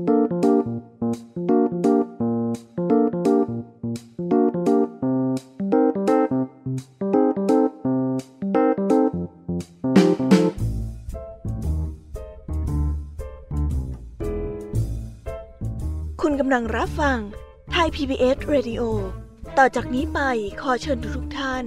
[16.26, 17.18] ุณกำลังรับฟัง
[17.72, 18.82] ไทย PBS Radio
[19.58, 20.20] ต่อจากนี้ไป
[20.62, 21.64] ขอเชิญทุกท่าน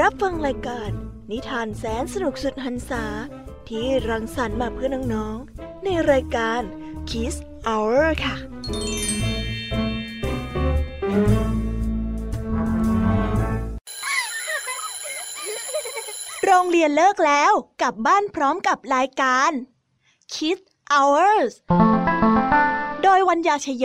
[0.00, 0.90] รับฟังรายการ
[1.30, 3.04] นิทานแสนสนุกสุดหันษา
[3.68, 6.60] ที่รังสรรค์มาเพื่อน้องๆในรายการ
[7.10, 7.34] Kiss
[7.70, 8.34] Hour ค่ะ
[16.44, 19.50] โรงเรียนเลิกแล้วกลับบ้านพร้อมกับรายการ
[20.34, 21.52] Kids Hours
[23.02, 23.84] โดยวัญญาชยโย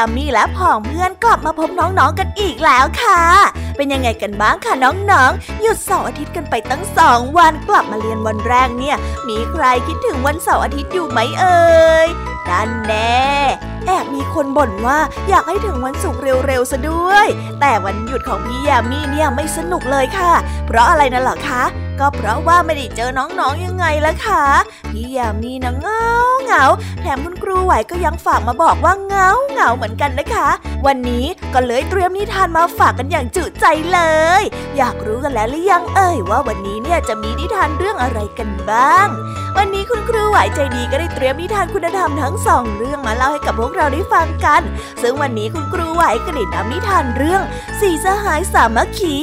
[0.00, 3.22] พี่ยามีและผองเพื่อนกลับมาพบน้องๆกันอีกแล้วค่ะ
[3.76, 8.96] เป็นยังไงกันบ้างคะน้องๆ หยุดเสาร์อาทิตย์กันไปตั้งสองวันกลับมาเรียนวันแรกเนี่ย
[9.28, 11.70] มีใครคิดถึงวันเสาร์อาทิตย์อยู่ไหมเอ่
[12.06, 12.08] ย
[12.48, 13.24] นั่นแน่
[13.86, 17.26] แอบมีคนบ่นว่าอยากให้ถึงวันศุกร์เร็วๆซะด้วย
[17.60, 20.32] แต่วันหยุดของพี่ยามีเนี่ยไม่สนุกเลยค่ะ
[20.66, 21.62] เพราะอะไรนะเหรอคะ
[22.00, 24.44] ก็เพราะว่าไม่ได้เจอน้องๆยังไงล่ะคะ
[24.90, 26.04] พี่ยามีนะเงา
[26.44, 26.64] เงา
[27.00, 30.48] แถมคุณครูไหวก็ยังฝากมาบอกว่าเงาเงาเหมือนกันนะคะ
[30.86, 31.24] วันนี้
[31.54, 34.00] ก็เลยเตรียมนิทานมาฝากกันอย่างจุใจเล
[34.40, 34.42] ย
[34.76, 39.08] อยากรู้กันแล้วหรือยังเอ่ยว่าวันนี้เนี่ยจะมีนิทานเรื่องอะไรกันบ้าง
[39.56, 44.62] วันนี้คุณครูไหวใจดีก็ได้เตรียมนิทานคุณธรรมทั้งสองเรื่องมาเล่าให้กับพวกเราได้ฟังกัน
[45.02, 47.42] ซึ่งวันนี้คุณครูไหวก็ได้นำนิทานเรื่อง
[47.80, 49.16] สี่สหายสามัคคี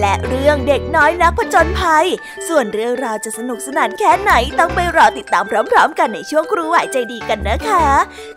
[0.00, 2.06] และเรื่องเด็กน้อยนักผจญภัย
[2.48, 7.86] ส่วนเรื่องราวจะสนุกสนานแค่ไหนต้องไปรอติดตามพร้อม ๆ กันในช่วงครูไหวใจดีกันนะคะ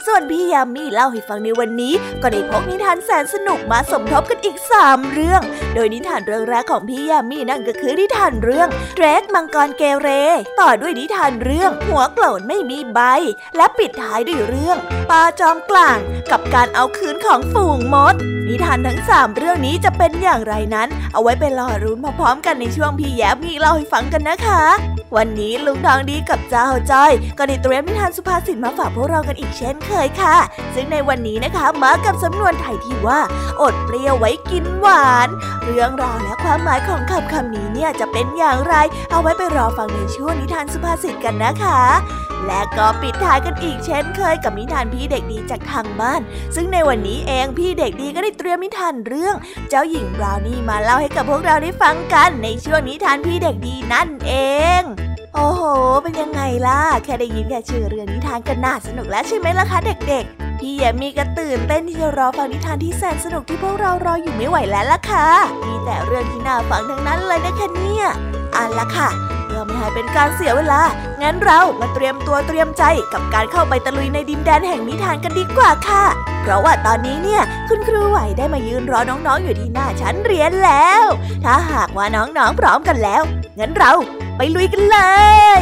[0.06, 5.41] ส่วนพี่ยามีเล่าให้ฟังในวันนี้ ก็ได้พกนิทานแสนสนุกมาสมทบกันอีก 3 เรื่อง
[5.75, 10.09] โดยนิทานเรื่องแรกของพี่ยามีนั่นก็คือนิทานเรื่องเดรกมังกรเกเร
[10.59, 13.00] ต่อด้วยนิทานเรื่องหัวโกรนไม่มีใบ
[13.57, 14.78] และปิดท้ายด้วยเรื่อง
[15.09, 15.97] ปลาจอมกลาง
[16.31, 18.16] กับการเอาคืนของฝูงมด
[18.47, 24.62] นิทานทั้ง 3 เรื่องนี้จะเป็นอย่างไรนั้น เอาไว้ไปรอรุ้นพร้อมๆกันในช่วงพี่แย้มมีเล่าให้ฟังกันนะคะ
[25.16, 30.35] วันนี้ลุงทองดีกับเจ้าจ้อย ก็ได้เตรียมนิทานสุภาษิตมาฝากพวกเรากันอีกเช่นเคยค่ะ
[30.75, 33.20] ซึ่งในวันนี้นะคะมากับสำนวนไทยที่ว่า
[33.61, 35.29] อดเปรี้ยวไว้กินหวาน
[35.64, 38.76] เรื่องราวและความหมายของคำคำนี้เนี่ยจะเป็นอย่างไร
[39.11, 41.81] เอาไว้ไปรอฟังในช่วงนิทานสุภาษิตกันนะคะ
[42.47, 46.22] และก็ปิดท้ายกันอีกเช่นเคยกับนิทานพี่เด็กดีจากทางบ้าน
[46.55, 49.35] ซึ่งในวันนี้เองพี่เด็กดีก็ได้เตรียมนิทานเรื่อง
[49.70, 54.34] เจ้าหญิงบราวนี่มาเล่าให้กับพวกเราได้ฟังกันในช่วงนิทานพี่เด็กดีนั่นเอ
[54.79, 54.84] ง
[55.34, 55.61] โอ้โห
[56.03, 65.28] เป็นยังไงล่ะ แค่ได้ยินแค่ชื่อเรื่องนิทานก็น่าสนุกแล้วใช่ไหมล่ะคะเด็กๆ พี่แยมมีก็ตื่นเต้นที่จะรอฟังนิทานที่แสนสนุกที่พวกเรารออยู่ไม่ไหวแล้วล่ะค่ะ
[65.67, 68.08] มีแต่เรื่องที่น่าฟังทั้งนั้นเลยนะคะเนี่ย
[68.53, 69.09] เอันละค่ะ
[69.46, 70.82] เพื่อพื่อไม่ให้เป็นการเสียเวลา
[71.22, 72.84] งั้นเรามาเตรียมตัวเตรียมใจ
[73.14, 76.03] กับการเข้าไปตะลุยในดินแดนแห่งนิทานกันดีกว่าค่ะ
[76.41, 81.03] เพราะว่าตอนนี้เนี่ยคุณครูไหวได้มายืนรอน้องๆอยู่ที่หน้าชั้นเรียนแล้ว
[81.44, 83.22] ถ้าหากว่าน้องๆพร้อมกันแล้ว
[83.59, 83.94] งั้นเรา
[84.38, 84.97] ไปลุยกันเล
[85.59, 85.61] ย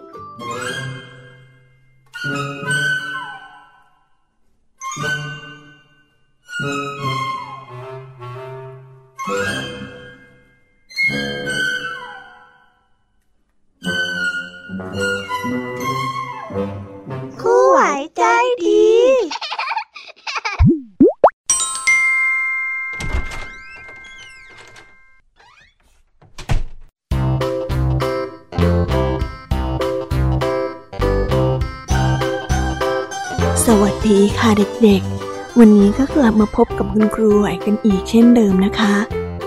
[33.79, 34.49] วัสดีค่ะ
[34.83, 38.95] เด็กๆ วันนี้ก็กลับมาพบกับคุณครูไหวกันอีกเช่นเดิมนะคะ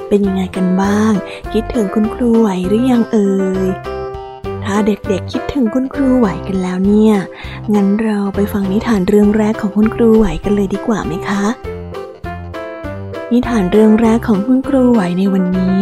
[0.08, 1.12] เป็นยังไงกันบ้าง
[1.52, 3.32] คิดถึงคุณครูไหวหรือยังเอ่
[3.64, 3.68] ย
[4.64, 7.14] ถ้าเด็กๆคิดถึงคุณครูไหวกันแล้วเนี่ย
[7.74, 11.44] งั้นเราไปฟังนิทานเรื่องแรกของคุณครูไหวกันเลยดีกว่าไหมคะ
[13.32, 15.80] นิทานเรื่องแรกของคุณครูไหวในวันนี้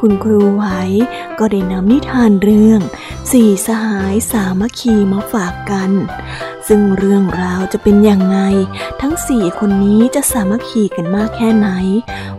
[0.00, 0.64] คุณครูไหว
[1.38, 2.80] ก็ได้นำนิทานเรื่อง
[3.32, 5.90] สี่สหายสามัคคีมาฝากกัน
[6.72, 8.38] ซึ่งเรื่องราวจะเป็นยังไง
[9.00, 11.68] ทั้งสี่คนนี้จะสามัคคีกันมากแค่ไหน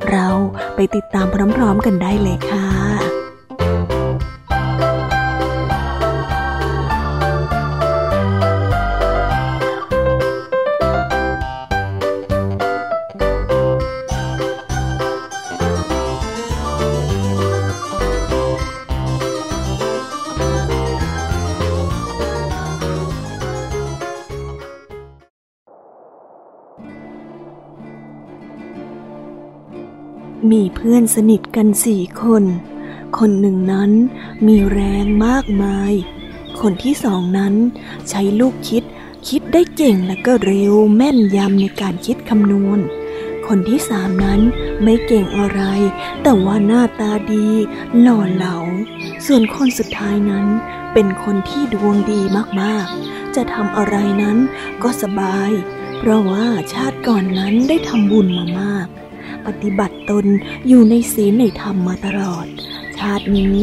[0.10, 0.28] เรา
[0.76, 2.81] ไปติดตามพร้อมๆกันได้เลยค่ะ
[30.52, 32.44] มีเพื่อนสนิทกันสี่คน
[33.18, 33.92] คนหนึ่งนั้น
[34.48, 35.94] มีแรงมากมาย
[36.62, 37.54] คนที่สองนั้น
[38.10, 38.84] ใช้ลูกคิด
[39.30, 42.80] คิดได้เก่งและก็เร็วแม่นยำในการคิดคำนวณ
[43.48, 44.42] คนที่สามนั้น
[44.84, 45.62] ไม่เก่งอะไร
[46.24, 47.48] แต่ว่าหน้าตาดี
[48.00, 48.58] หล่อเหลา
[49.26, 50.46] ส่วนคนสุดท้ายนั้น
[50.94, 52.22] เป็นคนที่ดวงดี
[52.62, 54.38] มากๆ จะทำอะไรนั้น
[54.84, 55.52] ก็สบาย
[55.98, 58.88] เพราะว่าชาติก่อนนั้นได้ทำบุญมามาก
[59.48, 60.26] ปฏิบัติตน
[60.68, 62.46] อยู่ในศีลในธรรมมาตลอด
[62.98, 63.58] ชาตินี้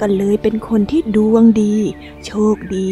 [0.00, 1.76] ก็เลยเป็นคนที่ดวงดี
[2.26, 2.88] โชคดี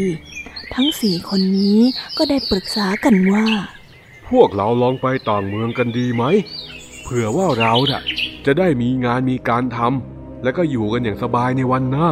[0.74, 1.80] ทั้งสี่คนนี้
[2.16, 3.48] ก็ได้ปรึกษากันว่า
[4.30, 6.24] พวกเราลองไปต่างเมืองกันดีไหม
[7.02, 7.74] เผื่อว่าเรา
[8.46, 12.10] จะได้มีงานมีการทำและก็อยู่กันอย่างสบายในวันหน้า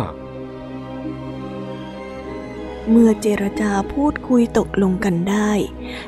[2.90, 5.50] เมื่อเจรจาพูดคุยตกลงกันได้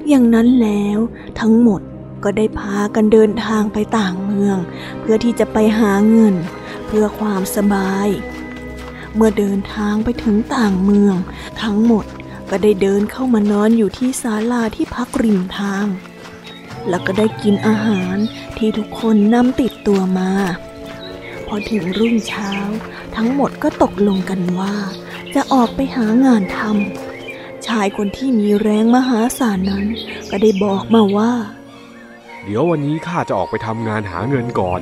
[0.09, 0.99] อย่างนั้นแล้ว
[1.41, 1.81] ทั้งหมด
[2.25, 4.59] ก็ได้พากันเดินทางไปต่างเมือง
[5.01, 6.35] เพื่อที่จะไปหาเงิน
[6.87, 8.09] เพื่อความสบาย
[9.15, 11.17] เมื่อเดินทางไปถึงต่างเมือง
[11.63, 12.05] ทั้งหมด
[12.51, 15.87] ก็ได้เดินเข้ามานอนอยู่ที่ศาลาที่พักริมทาง
[16.89, 18.17] แล้วก็ได้กินอาหาร
[18.57, 20.33] ที่ทุกคนนำติดตัวมา
[21.47, 22.53] พอถึงรุ่งเช้า
[23.17, 24.75] ทั้งหมดก็ตกลงกันว่า
[25.35, 29.85] จะออกไปหางานทำชายคนที่มีแรงมหาศาลนั้น
[30.31, 31.33] ก็ได้บอกมาว่า
[32.45, 34.81] เดี๋ยววันนี้ข้าจะออกไปทำงานหาเงินก่อน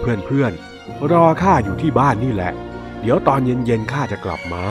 [0.00, 2.52] เพื่อนๆ รอข้าอยู่ที่บ้านนี่แหละ
[3.00, 4.64] เดี๋ยวตอนเย็นๆข้าจะกลับมา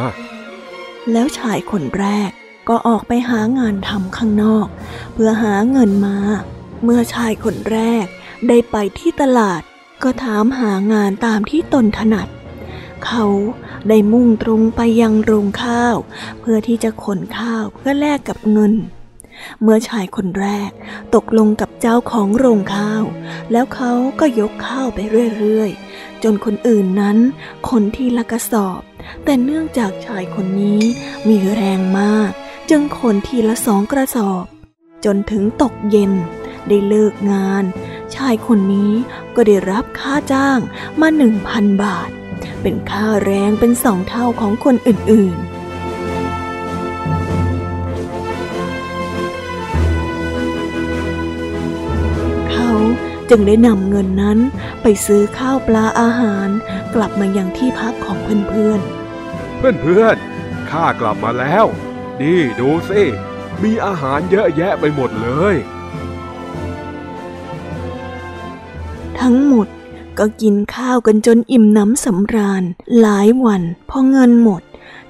[1.12, 2.32] แล้วชายคนแรก
[2.70, 4.68] ก็ออกไปหางานทำข้างนอก
[5.14, 6.18] เพื่อหาเงินมา
[6.84, 8.06] เมื่อชายคนแรก
[8.48, 9.62] ได้ไปที่ตลาด
[10.04, 12.28] ก็ถามหางานตามที่ตนถนัด
[13.06, 13.26] เขา
[13.90, 15.96] ได้มุ่งตรงไปยังโรงข้าว
[16.40, 18.74] เพื่อที่จะขนข้าวเพื่อแลกกับเงิน
[19.62, 20.72] เมื่อชายคนแรก
[21.16, 23.04] ตกลงกับเจ้าของโรงข้าว
[23.52, 25.00] แล้วเขาก็ยกข้าวไป
[25.38, 27.18] เรื่อยๆ จนคนอื่นนั้น
[27.70, 28.82] คนที่ละกระสอบ
[29.24, 30.82] แต่เนื่องจากชายคนนี้
[31.28, 32.32] มีแรงมาก
[32.70, 34.46] จึงขนทีละสองกระสอบ
[35.06, 36.12] จนถึงตกเย็น
[36.68, 37.64] ได้เลิกงาน
[38.16, 38.94] ชายคนนี้
[39.36, 40.60] ก็ได้รับค่าจ้าง
[41.00, 42.10] มาหนึ่งพันบาท
[42.62, 45.49] เป็นค่าแรงเป็นสองเท่าของคนอื่นๆ
[53.30, 54.40] จึงได้นำเงินนั้น
[54.82, 56.50] ไปซื้อข้าวปลาอาหาร
[56.96, 61.66] กลับมายังที่พักของเพื่อนๆ เพื่อนๆ ข้ากลับมาแล้ว
[62.22, 63.04] ดีดูสิ
[63.64, 65.56] มีอาหารเยอะแยะไปหมดเลย
[69.22, 69.68] ทั้งหมด
[70.20, 72.64] ก็กินข้าวกันจนอิ่มน้ำสำราญ
[73.00, 74.62] หลายวันพอเงินหมด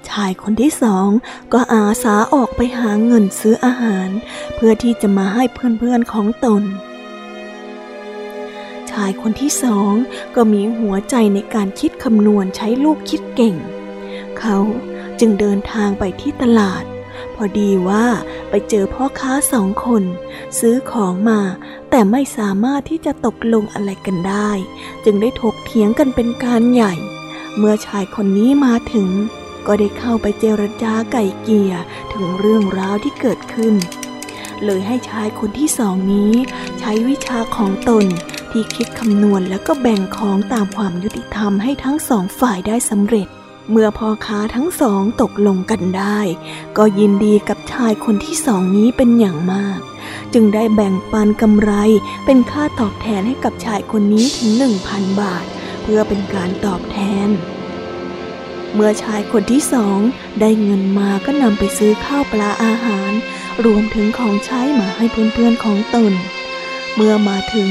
[0.10, 1.10] ชายคนที่สอง
[1.54, 4.10] ก็อาสาออกไปหาเงินซื้ออาหาร
[4.56, 6.64] เพื่อที่จะมาให้เพื่อนๆของตน
[8.92, 9.94] ชายคนที่สอง
[10.36, 13.56] ก็มีหัวใจในการคิดคำนวณใช้ลูกคิดเก่ง
[14.40, 14.58] เขา
[15.20, 16.84] จึงเดินทางไปที่ตลาด
[17.36, 18.06] พอดีว่า
[18.50, 20.04] ไปเจอพ่อค้าสองคน
[20.60, 21.42] ซื้อของมา
[21.90, 24.52] แต่ไม่สามารถที่จะตกลงอะไรกันได้
[25.06, 26.94] จึงได้ถกเถียงกันเป็นการใหญ่
[27.58, 29.10] เมื่อชายคนนี้มาถึง
[29.68, 31.74] ก็ได้เข้าไปเจรจาไก่เกลี่ย
[32.14, 33.76] ถึงเรื่องราวที่เกิดขึ้น
[34.66, 36.34] เลยให้ชายคนที่สองนี้
[36.80, 38.06] ใช้วิชาของตน
[38.52, 43.28] ที่คิดคำนวณแล้วก็แบ่งของตามความยุติธรรมให้ทั้งสองฝ่ายได้สำเร็จ
[43.72, 46.20] เมื่อพ่อค้าทั้งสองตกลงกันได้
[46.78, 49.80] ก็ยินดีกับชายคนที่สองนี้เป็นอย่างมาก
[50.34, 51.72] จึงได้แบ่งปันกำไร
[52.26, 55.46] เป็นค่าตอบแทนให้กับชายคนนี้ถึงหนึ่งพันบาท
[55.82, 57.30] เพื่อเป็นการตอบแทน
[58.74, 60.00] เมื่อชายคนที่สอง
[60.42, 63.12] ได้เงินมาก็นำไปซื้อข้าวปลาอาหาร
[63.66, 66.14] รวมถึงของใช้มาให้เพื่อนๆของตน
[66.96, 67.70] เมื่อมาถึง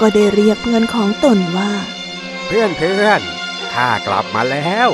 [0.00, 1.72] ก็ได้เรียกเพื่อนของตนว่า
[2.46, 3.20] เพื่อนเพื่อน
[3.74, 4.88] ข้ากลับมาแล้ว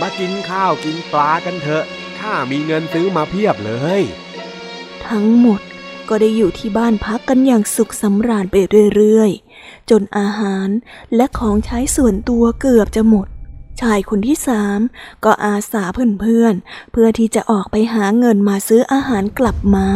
[0.00, 1.84] มากินข้าวกินปลากันเถอะ
[2.18, 4.02] ข้ามีเงินซื้อมาเพียบเลย
[5.06, 5.60] ทั้งหมด
[6.08, 8.56] ก็ได้อยู่ที่บ้านพักกันอย่างสุขสำราญไป
[8.94, 10.68] เรื่อยๆ จนอาหาร
[11.16, 13.26] และของใช้ส่วนตัวเกือบจะหมด
[13.80, 14.78] ชายคนที่สาม
[15.24, 15.82] ก็อาสา
[16.20, 19.88] เพื่อนๆเพื่อที่จะออกไปหาเงินมาซื้ออาหารกลับมา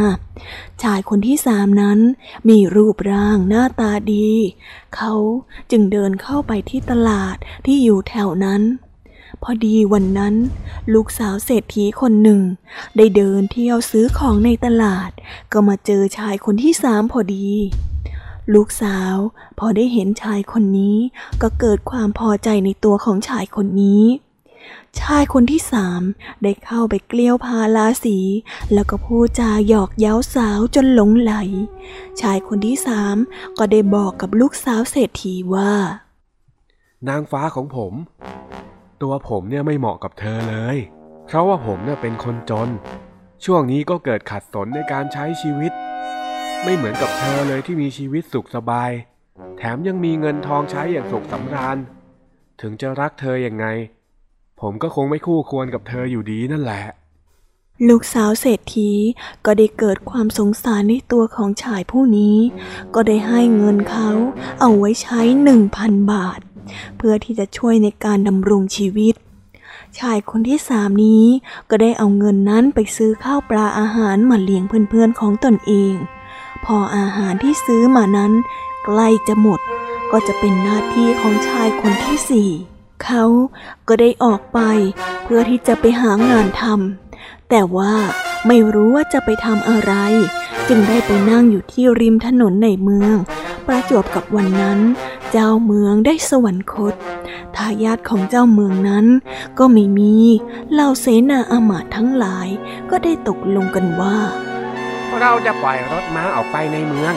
[0.83, 1.99] ชายคนที่สามนั้น
[2.49, 4.31] มีรูปร่างหน้าตาดี
[4.97, 5.15] เขา
[5.71, 8.63] จึงเดินเข้าไปที่ตลาดที่อยู่แถวนั้น
[9.43, 10.35] พอดีวันนั้น
[10.95, 12.41] ลูกสาวเศรษฐีคนหนึ่ง
[12.97, 15.11] ได้เดินเที่ยวซื้อของในตลาด
[15.53, 17.49] ก็มาเจอชายคนที่สามพอดี
[18.54, 19.16] ลูกสาว
[19.59, 20.97] พอได้เห็นชายคนนี้
[21.42, 24.04] ก็เกิดความพอใจในตัวของชายคนนี้
[25.00, 26.02] ชายคนที่สาม
[26.42, 28.19] ได้เข้าไปเกลี้ยวพาลาสี
[28.75, 31.33] แล้วก็พูดจาหยอกเย้าสาวจนหลงไหล
[32.21, 33.16] ชายคนที่สาม
[33.59, 35.73] ก็ได้บอกกับลูกสาวเศรษฐีว่า
[37.09, 37.92] นางฟ้าของผม
[39.02, 40.76] ตัวผมเนี่ยไม่เหมาะกับเธอเลย
[41.26, 42.69] เพราะว่าผมเนี่ยเป็นคนจน
[43.45, 45.73] ช่วงนี้ก็เกิดขัดสนในการใช้ชีวิต
[46.64, 48.90] ไม่เหมือนกับเธอเลยที่มีชีวิตสุขสบาย
[49.59, 51.79] แถมยังมีเงินทองใช้อย่างสุขสำราญ
[52.61, 53.67] ถึงจะรักเธออย่างไง
[54.61, 56.83] ผมก็คงไม่คู่ควรกับเธออยู่ดีนั่นแหละ
[57.88, 58.90] ลูกสาวเศรษฐี
[59.45, 62.38] ก็ได้เกิดความสงสารในตัวของชายผู้นี้
[62.95, 64.11] ก็ได้ให้เงินเขา
[64.61, 66.40] เอาไว้ใช้หนึ่งพันบาท
[66.97, 69.14] เพื่อที่จะช่วยในการดำรงชีวิต
[69.99, 71.25] ชายคนที่สามนี้
[71.71, 75.95] ก็ได้เอาเงินนั้นไปซื้อข้าวปลาอาหารมาเลี้ยงเพื่อนๆของตนเอง
[76.64, 78.33] พออาหารที่ซื้อมานั้น
[78.85, 79.61] ใกล้จะหมด
[80.12, 82.50] ก็จะเป็นหน้าที่ของชายคนที่สี่
[83.05, 83.25] เขา
[83.88, 84.61] ก็ได้ออกไป
[85.23, 87.95] เพื่อที่จะไปหางานทำแต่ว่า
[88.47, 89.93] ไม่รู้ว่าจะไปทำอะไร
[90.69, 93.17] จึงได้ไปนั่งอยู่ที่ริมถนนในเมือง
[93.67, 94.79] ประจวบกับวันนั้น
[95.31, 96.95] เจ้าเมืองได้สวรรคต
[97.57, 99.07] ทายาทของเจ้าเมืองนั้น
[99.59, 100.14] ก็ไม่มี
[100.73, 102.49] เหล่าเสนาอามาตย์ทั้งหลาย
[102.90, 104.19] ก็ได้ตกลงกันว่า
[105.19, 107.14] เราจะปล่อยรถม้าออกไปในเมือง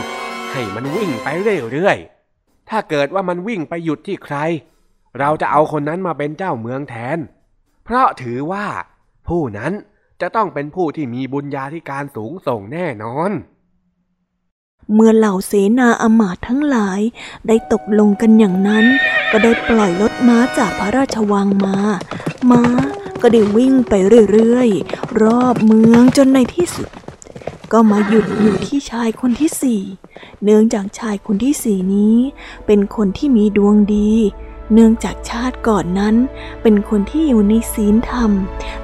[0.52, 1.28] ให้มันวิ่งไป
[1.72, 4.38] เรื่อยๆ ถ้าเกิดว่ามันวิ่งไปหยุดที่ใคร
[5.20, 7.18] เราจะเอาคนนั้นมาเป็นเจ้าเมืองแทน
[7.84, 8.66] เพราะถือว่า
[9.28, 9.74] ผู้นั้น
[10.22, 13.32] จะต้องเป็นผู้ที่มีบุญญาธิการสูงส่งแน่นอน
[14.94, 17.02] เมื่อเหล่าเสนาอมาตย์ทั้งหลาย
[17.48, 18.86] ได้ตกลงกันอย่างนั้น
[19.32, 21.78] ก็ได้ปล่อยรถม้าจากพระราชวังมา
[22.52, 22.64] ม้า
[23.22, 23.94] ก็ได้วิ่งไป
[24.32, 26.90] เรื่อยๆ รอบเมืองจนในที่สุด
[27.76, 29.82] ก็มาหยุดอยู่ที่ชายคนที่สี่
[30.44, 32.18] เนื่องจากชายคนที่สี่นี้
[32.66, 34.12] เป็นคนที่มีดวงดี
[34.74, 36.16] เนื่องจากชาติก่อนนั้น
[36.62, 38.32] เป็นคนที่อยู่ในศีลธรรม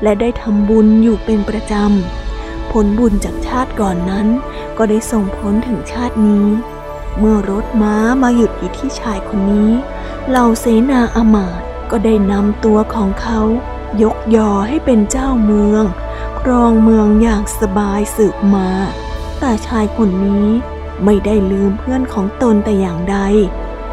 [0.03, 4.27] และได้ทำบุญอยู่เป็นประจำ ผลบุญจากชาติก่อนนั้น
[4.77, 6.48] ก็ได้ส่งผลถึงชาตินี้
[7.17, 9.72] เมื่อรถม้ามาหยุดอยู่ที่ชายคนนี้
[10.29, 11.60] เหล่าเสนาอมาต
[11.91, 13.39] ก็ได้นำตัวของเขา
[14.03, 15.84] ยกยอให้เป็นเจ้าเมือง
[16.41, 18.69] ครองเมืองอย่างสบายสืบมา
[19.39, 20.48] แต่ชายคนนี้
[21.05, 23.17] ไม่ได้ลืมเพื่อนของตนแต่อย่างใด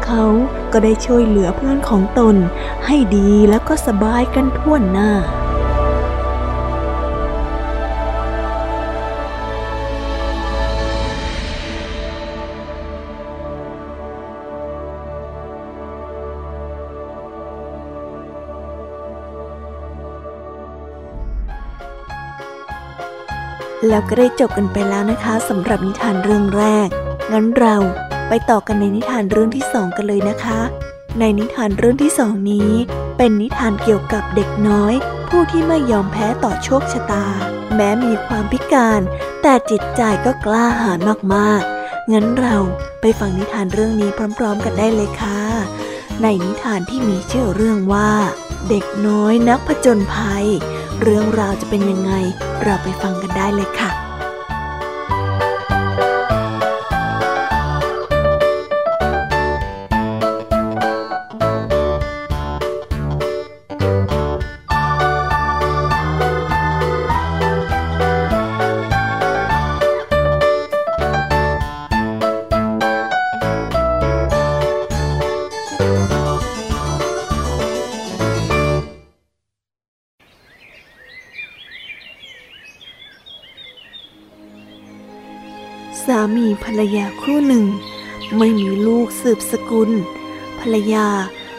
[0.05, 0.23] เขา
[0.71, 2.35] ก็ได้ช่วยเหลือเพื่อนของตน
[2.85, 5.11] ให้ดีแล้วก็สบายกันทั่วหน้า
[23.87, 26.87] แล้วก็ได้จบกันไปแล้วนะคะสำหรับนิทานเรื่องแรก
[27.31, 27.75] งั้นเรา
[28.27, 30.61] ไปต่อกันในนิทานเรื่องที่สองกันเลยนะคะ
[31.19, 32.71] ในนิทานเรื่องที่สองนี้
[33.17, 34.93] เป็นนิทานเกี่ยวกับเด็กน้อย
[35.29, 37.25] ผู้ที่ไม่ยอมแพ้ต่อโชคชะตา
[37.75, 39.01] แม้มีความพิการ
[39.41, 40.99] แต่จิตใจก็กล้าหาญ
[41.33, 42.57] มากๆ งั้นเรา
[43.01, 45.41] ไปฟังนิทานเรื่องนี้พร้อม ๆ กันได้เลยค่ะ
[46.21, 48.11] ในนิทานที่มีชื่อเรื่องว่า
[48.69, 50.45] เด็กน้อยนักผจญภัย
[51.03, 52.11] เรื่องราวจะเป็นยังไง
[52.63, 53.91] เราไปฟังกันได้เลยค่ะ
[86.77, 87.65] รรยาคู่หนึ่ง
[88.37, 89.91] ไม่มีลูกสืบสกุล
[90.59, 91.07] ภรรยา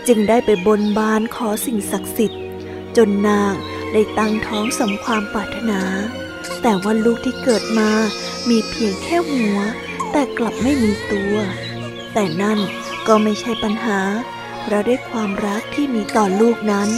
[0.09, 2.43] จึงได้ไปบนบานขอสิ่งศักดิ์สิทธิ์
[2.97, 3.53] จนนาง
[3.93, 5.83] ได้ตั้งท้องสมความปรารถนา
[6.63, 7.91] แต่ว่าลูกที่เกิดมา
[8.49, 9.59] มีเพียงแค่หัว
[10.13, 11.35] แต่กลับไม่มีตัว
[12.13, 12.59] แต่นั่น
[13.07, 14.01] ก็ไม่ใช่ปัญหา
[14.61, 16.89] เพราะด้วยความรักที่มีต่อลูกนั้น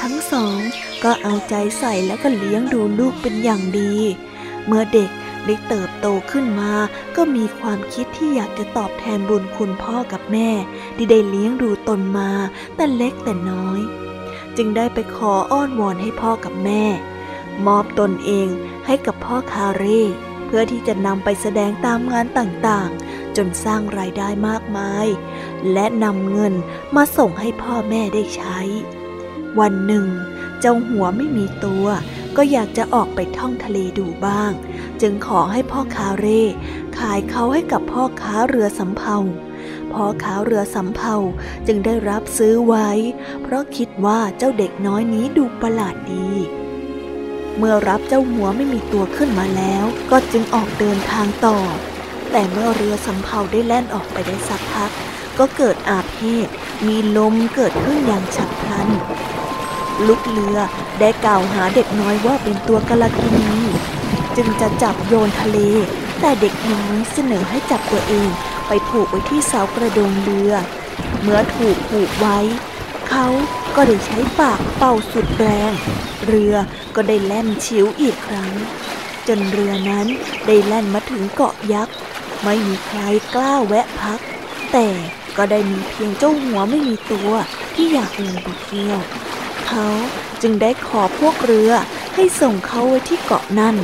[0.00, 0.58] ทั้งสอง
[1.04, 3.94] ก็เอาใจใส่และก็เลี้ยงดูลูกเป็นอย่างดี
[4.66, 5.10] เมื่อเด็ก
[5.46, 6.72] ได้เติบโตขึ้นมา
[7.16, 10.50] ก็มีความคิดที่อยากจะตอบแทนบุญคุณพ่อกับแม่
[10.96, 12.30] ที่ได้เลี้ยงดูตนมา
[12.76, 13.80] แต่เล็กแต่น้อย
[14.56, 16.84] จึงได้ไปขออ้อนวอนให้พ่อกับแม่
[17.66, 18.48] มอบตนเอง
[18.86, 20.02] ให้กับพ่อคาเร่
[20.46, 25.06] เพื่อที่จะนำไปแสดงตามงานต่างๆ จนสร้างรายได้มากมาย
[25.72, 26.54] และนำเงิน
[26.96, 28.58] มาส่งให้พ่อแม่ได้ใช้
[29.60, 30.06] วันหนึ่ง
[30.60, 31.86] เจ้าหัวไม่มีตัว
[32.36, 34.52] ก็อยากจะออกไปท่องทะเลดูบ้าง
[35.00, 36.42] จึงขอให้พ่อคาเร่
[36.98, 39.18] ขายเขาให้กับพ่อค้าเรือสำเภา
[39.92, 41.14] พ่อค้าเรือสำเภา
[41.66, 42.90] จึงได้รับซื้อไว้
[43.42, 46.30] เพราะคิดว่าเจ้าเด็กน้อยนี้ดูประหลาดดี
[47.56, 51.58] เมื่อรับเจ้าหัวไม่มีตัวขึ้นมาแล้ว ก็จึงออกเดินทางต่อ
[52.32, 54.90] แต่เมื่อเรือสำเภาได้แล่นออกไปได้สักพัก
[55.38, 56.48] ก็เกิดอาเพศ
[56.86, 58.88] มีลมเกิดขึ้นอย่างฉับพลัน
[60.06, 60.56] ลูกเรือ
[61.00, 63.52] ได้กล่าวหาเด็กน้อยว่าเป็นตัวกาลกินี
[64.36, 65.58] จึงจะจับโยนทะเล
[66.20, 68.28] แต่เด็กน้อยเสนอให้จับตัวเอง
[68.66, 70.52] ไปผูกไว้ที่เสากระโดงเรือ
[71.22, 72.38] เมื่อถูกผูกไว้
[73.08, 73.26] เขา
[73.76, 75.72] ก็ได้ใช้ปากเป่าสุดแรง
[76.26, 76.54] เรือ
[76.94, 78.52] ก็ได้แล่นชิวอีกครั้ง
[79.28, 80.06] จนเรือนั้น
[80.46, 81.94] ได้แล่นมาถึงเกาะยักษ์
[82.42, 83.00] ไม่มีใคร
[83.34, 84.20] กล้าแวะพัก
[84.72, 84.88] แต่
[85.36, 87.30] ก็ได้มีเพียงเจ้าหัวไม่มีตัว
[87.74, 88.98] ที่อยากลงไปเที่ยว
[89.72, 89.90] เขา
[90.42, 91.72] จึงได้ขอพวกเรือ
[92.14, 93.76] ให้ส่งเขาไว้ที่เกาะนั่น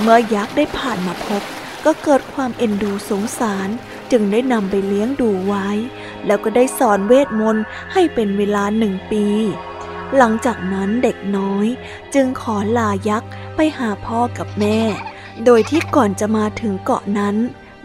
[0.00, 1.42] เมื่อยักษ์ได้ผ่านมาพบ
[1.84, 3.68] ก็เกิดความเอ็นดูสงสาร
[4.10, 5.68] จึงได้นำไปเลี้ยงดูไว้
[6.26, 9.26] แล้วก็ได้สอนเวทมนต์ให้เป็นเวลาหนึ่งปี
[10.16, 11.66] หลังจากนั้นเด็กน้อย
[12.14, 14.80] จึงขอลายักษ์ไปหาพ่อกับแม่
[15.44, 17.36] โดยที่ก่อนจะมาถึงเกาะนั้น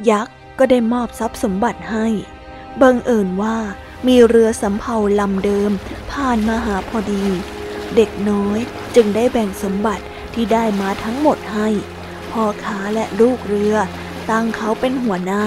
[0.10, 2.08] ยักษ์ก็ได้มอบทรัพย์สมบัติให้
[2.82, 3.58] บังเอิญว่า
[4.08, 5.72] มีเรือสำเภาลำเดิม
[6.12, 7.26] ผ่านมาหาพอดี
[7.96, 8.60] เด็กน้อย
[8.96, 11.70] จึงได้แบ่งสมบัติที่ได้มาทั้งหมดให้
[12.32, 13.76] พ่อค้าและลูกเรือ
[14.30, 15.44] ตั้งเขาเป็นหัวหน้า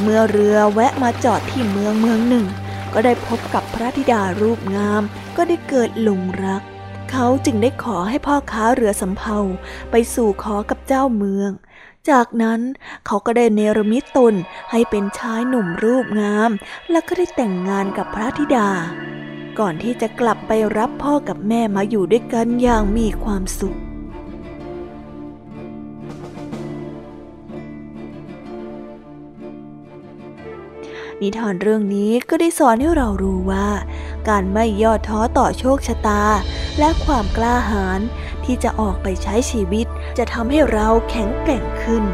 [0.00, 2.46] เมื่อเรือแวะมาจอดที่เมืองเมืองหนึ่ง
[2.94, 5.02] ก็ได้พบกับพระธิดารูปงาม
[5.36, 6.62] ก็ได้เกิดหลงรัก
[7.10, 9.38] เขาจึงได้ขอให้พ่อค้าเรือสำเภา
[9.90, 11.50] ไปสู่ขอกับเจ้าเมือง
[12.10, 12.60] จากนั้น
[13.06, 14.34] เขาก็ได้เนรมิตตน
[14.70, 16.50] ให้เป็นชายหนุ่มรูปงาม
[16.90, 18.70] และก็ได้แต่งงานกับพระธิดา
[19.58, 23.76] ก่อนที่จะกลับไปรับพ่อกับแม่มาอยู่ด้วยกันอย่างมีความสุข
[31.22, 33.68] นิทานเรื่องนี้ก็ได้สอนให้เรารู้ว่า
[34.28, 36.22] การไม่ย่อท้อต่อโชคชะตา
[36.78, 38.00] และความกล้าหาญ
[38.44, 39.86] ที่จะออกไปใช้ชีวิต
[40.18, 42.04] จะทำให้เราแข็งแกร่งขึ้น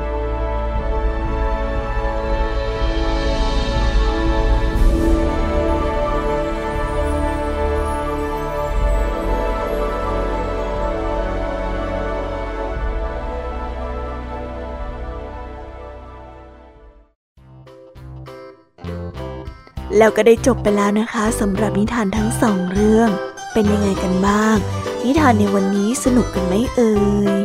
[19.99, 23.09] แล้วก็ได้จบไปแล้วนะคะสำหรับนิทานทั้งสองเรื่อง
[23.53, 24.57] เป็นยังไงกันบ้าง
[25.05, 26.93] นิทานในวันนี้สนุกกันไหมเอ่
[27.39, 27.41] ย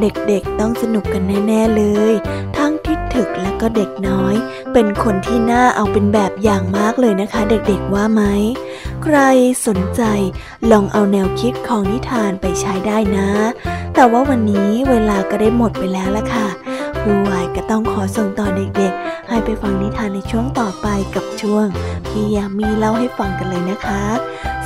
[0.00, 2.14] เด็กๆต้องสนุกกันแน่ๆเลย
[2.56, 4.34] ทั้งทิดถึกและก็เด็กน้อย
[4.72, 8.22] เป็นคนที่น่าเอาเป็นแบบอย่างมากเลยนะคะ เด็กๆว่าไหม
[9.02, 9.16] ใคร
[9.66, 10.02] สนใจ
[10.70, 13.30] ลองเอาแนวคิดของนิทานไปใช้ได้นะ
[13.94, 16.48] แต่ว่าวันนี้เวลาก็ได้หมดไปแล้วละค่ะ
[17.06, 21.66] ครูไหวก็ต้องขอส่งต่อเด็กๆ ให้ไปฟังนิทานในช่วงต่อไปกับช่วง
[22.08, 24.02] พี่ยามีเล่าให้ฟังกันเลยนะคะ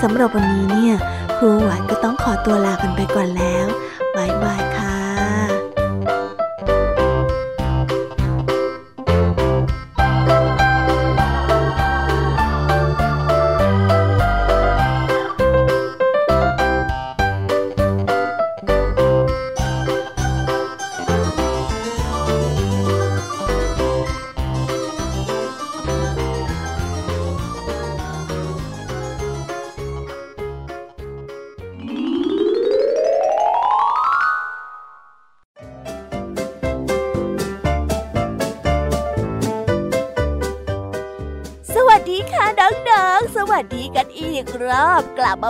[0.02, 0.94] สำหรับวันนี้เนี่ย
[1.36, 3.66] ครูไหวก็ต้องขอตัวลากันไปก่อนแล้ว
[4.16, 4.62] บายบาย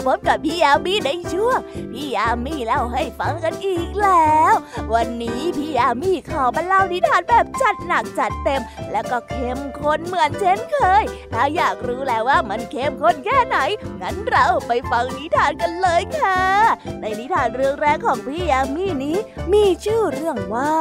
[0.09, 1.59] พบกับพี่ยามีในช่วง
[1.92, 4.55] พี่ยามีเล่าให้ฟังกันอีกแล้ว
[4.94, 13.59] วันนี้พี่ยามีขอมาเล่านิทานแบบจัดหนักจัดเต็ม และก็เข้มข้นเหมือนเช่นเคย ถ้าอยากรู้แล้วว่ามันเข้มข้นแค่ไหน
[14.01, 16.40] งั้นเราไปฟังนิทานกันเลยค่ะ
[17.01, 19.16] ในนิทานเรื่องแรกของพี่ยามีนี้
[19.53, 20.75] มีชื่อเรื่องว่า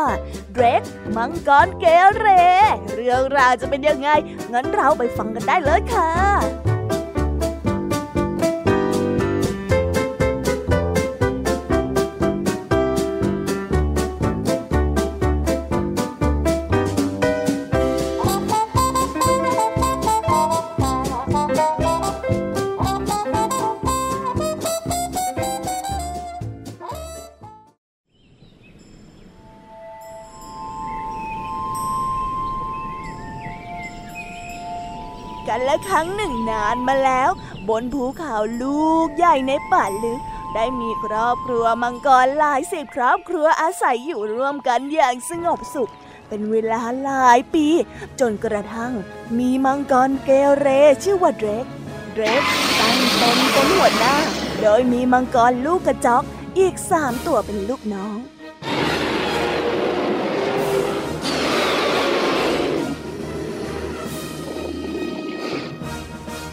[0.53, 0.81] เดรก
[1.15, 1.85] มังกรเก
[2.17, 2.27] เร
[2.93, 4.09] เรื่องราวจะเป็นยังไง
[4.53, 6.66] งั้นเราไปฟังกันได้เลยค่ะ
[35.49, 37.29] กันและครั้งหนึ่งนานมาแล้ว
[37.69, 40.21] บนภูเขาลูกใหญ่ในป่าลึก
[40.55, 45.91] ได้มีครอบครัวมังกรหลายสิบครอบครัวอาศัยอยู่ร่วมกันอย่างสงบสุข
[46.27, 47.67] เป็นเวลาหลายปี
[48.19, 48.93] จนกระทั่ง
[49.38, 50.29] มีมังกรเก
[50.60, 50.67] เร
[51.03, 51.65] ชื่อว่าเดรก
[52.13, 52.43] เดรก
[52.79, 54.15] ตั้งตนเป็นหัวหน้า
[54.62, 56.23] โดยมีมังกรลูกกระจอก
[56.60, 58.17] อีกสามตัวเป็นลูกน้อง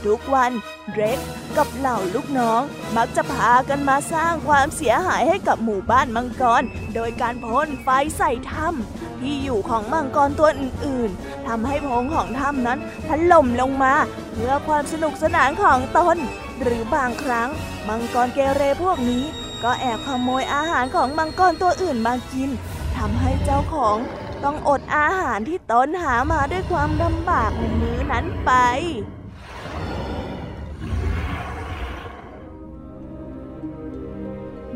[0.06, 0.52] ทุกวัน
[0.92, 1.18] เดรก
[1.56, 2.62] กับเหล่าลูกน้อง
[2.96, 6.62] มักจะพากันมาสร้างความเสียหายให้กับหมู่บ้านมังกร
[6.94, 13.94] โดยการพ่นไฟใส่ถ้ำที่อยู่ของมังกรตัวอื่นๆทำให้พงของถ้ำนั้นถล่มลงมา
[14.32, 16.16] เพื่อความสนุกสนานของตน
[16.62, 17.48] หรือบางครั้ง
[17.88, 19.24] มังกรเกเรพวกนี้
[19.62, 22.50] ก็แอบขโมยอาหารของมังกรตัวอื่นมากิน
[22.96, 23.96] ทำให้เจ้าของ
[24.44, 28.52] ต้องอดอาหารที่ตนหามาด้วยความลำบากในมื้อนั้นไป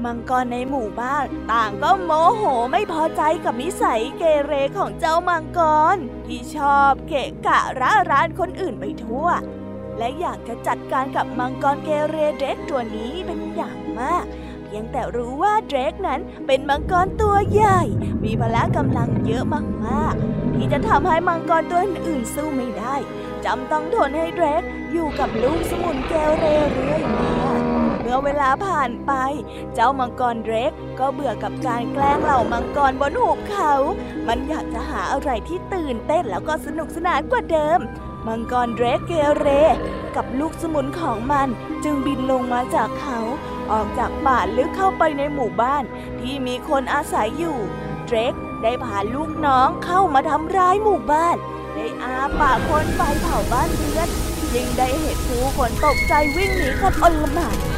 [0.05, 5.61] มังกรในหมู่บ้านต่างก็โมโหไม่พอใจกับนิสัยเกเรของเจ้ามังก
[5.95, 9.29] ร ที่ชอบเกะกะระรานคนอื่นไปทั่ว
[9.99, 14.25] และอยากจะจัดการกับมังกรเกเรเด็กตัวนี้เป็นอย่างมาก
[14.65, 17.81] เพียงแต่รู้ว่าเดรกนั้นเป็นมังกรตัวใหญ่
[18.25, 19.45] มีพละกำลังเยอะ
[19.87, 22.95] มากๆ ที่จะทำให้มังกรตัวอื่นสู้ไม่ได้
[23.45, 27.78] จำต้องทนให้เดรกอยู่กับลูกสมุนเกเรเรื่อยมา
[28.11, 29.13] มื่อเวลาผ่านไป
[29.75, 33.75] เจ้ามังกรเร็กก็เบื่อกับการแกล้งเหล่ามังกรบนหุบเขา
[34.29, 37.79] มันอยากจะหาอะไรที่ตื่นเต้นแล้วก็สนุกสนานกว่าเดิม
[38.27, 39.47] มังกรเดรกเกเร
[40.17, 41.49] กับลูกสมุนของมัน
[41.85, 43.21] จึงบินลงมาจากเขา
[43.73, 45.83] ออกจากป่าลึกเข้าไปในหมู่บ้าน
[46.21, 47.59] ที่มีคนอาศัยอยู่
[48.07, 51.37] เดรกได้พาลูกน้องเข้ามาทำร้ายหมู่บ้าน
[51.75, 54.09] ได้อาปาคนไฟเผาบ้านเรือน
[54.55, 57.78] ยิ่งได้เห็นผู้คนตกใจวิ่งหนีกันอลหม่าน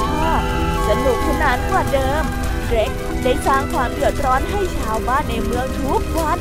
[0.00, 0.40] ชอบ
[0.88, 2.22] สนุกสนานกว่าเดิม
[2.68, 2.90] เร็ก
[3.22, 6.38] ได้สร้างความเดือดร้อนให้ชาวบ้านในเมืองทุกวัน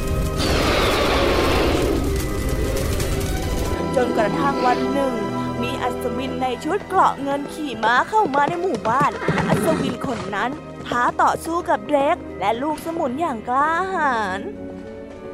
[3.95, 5.13] จนกระทั่งวันหนึ่ง
[5.61, 9.11] มีอัศวินในชุดเกราะเงินขี่ม้าเข้ามาในหมู่บ้าน
[9.47, 10.51] อัศวินคนนั้น
[10.87, 14.39] ท้าต่อสู้กับเร็กและลูกสมุนอย่างกล้าหาญ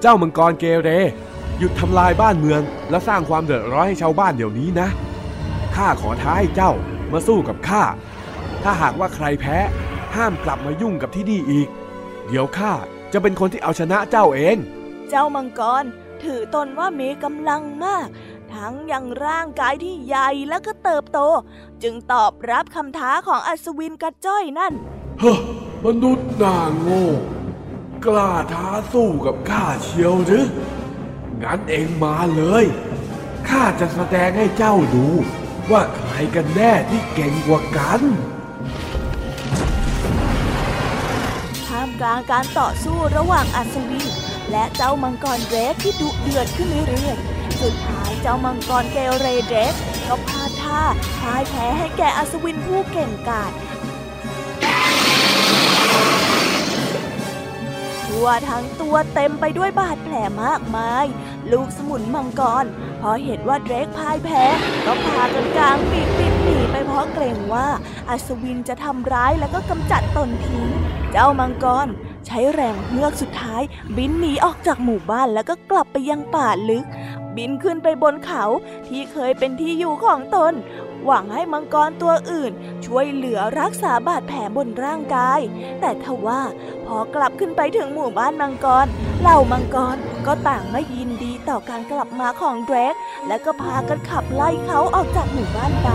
[0.01, 0.89] เจ้ามังกรเกเร
[1.57, 4.87] หยุดทำลายบ้านเมือง และสร้างความเดือดร้อนให้ชาวบ้านเดี๋ยวนี้นะ
[5.75, 6.71] ข้าขอท้าให้เจ้า
[7.11, 7.83] มาสู้กับข้า
[8.67, 9.57] ถ้าหากว่าใครแพ้
[10.15, 11.67] ห้ามกลับมายุ่งกับที่นี่อีก
[12.27, 12.73] เดี๋ยวข้า
[13.13, 14.57] จะเป็นคนที่เอาชนะเจ้าเอง
[15.09, 15.83] เจ้ามังกร
[16.23, 18.07] ถือตนว่ามีกำลังมาก
[18.53, 21.19] ทั้งยังร่างกายที่ใหญ่และก็เติบโต
[21.83, 24.73] จึงตอบรับคำท้าของอัศวินกระจ้อยนั่น
[25.19, 25.33] เฮ้
[25.85, 27.07] มนุษย์หน้าโง่
[28.05, 30.47] กล้าท้าสู้กับข้าเชียวหรือ
[31.43, 32.65] งั้นเองมาเลย
[33.49, 35.07] ข้าจะแสดงให้เจ้าดู
[35.71, 38.01] ว่าใครกันแน่ที่เก่งกว่ากัน
[42.01, 44.07] กลางการต่อสู้ระหว่างอัศวิน
[44.51, 49.73] และเจ้ามังกรเรดที่ดุเดือดขึ้นเรื่อยๆ สุดท้ายเจ้ามังกรเกเรเรด
[50.07, 50.81] ก็พลาดท่า
[51.19, 53.51] พ่ายแพ้ให้แก่อัศวินผู้เก่งกาจ
[58.05, 61.05] ทั่วทั้งตัวเต็มไปด้วยบาดแผลมากมาย
[61.51, 62.65] ลูกสมุนมังกร
[63.01, 64.43] พอเห็นว่าเดรกพ่ายแพ้
[64.85, 67.67] ก็พากันกลางปีกปิดหนีไปเพราะเกรงว่า
[68.09, 70.67] อัศวินจะทำร้ายแล้วก็กำจัดตนทิ้ง
[71.17, 71.87] เจ้ามังกร
[72.25, 73.61] ใช้แรงเฮือกสุดท้าย
[73.97, 76.85] บินหนีออกจากหมู่บ้านแล้วก็กลับไปยังป่าลึก
[77.35, 78.43] บินขึ้นไปบนเขา
[78.87, 80.53] ที่เคยเป็นที่อยู่ของตน
[81.05, 82.51] หวังให้มังกรตัวอื่น
[82.85, 85.39] ช่วยเหลือรักษาบาดแผลบนร่างกาย
[85.79, 86.41] แต่ทว่า
[86.85, 88.85] พอกลับขึ้นไปถึงหมู่บ้านมังกร
[89.21, 89.97] เหล่ามังกร
[90.27, 92.95] ก็ต่างไม่ยินดี ต่อการกลับมาของเดรก
[93.27, 95.89] และก็พากันขับไล่เขาออกจากหมู่บ้านไป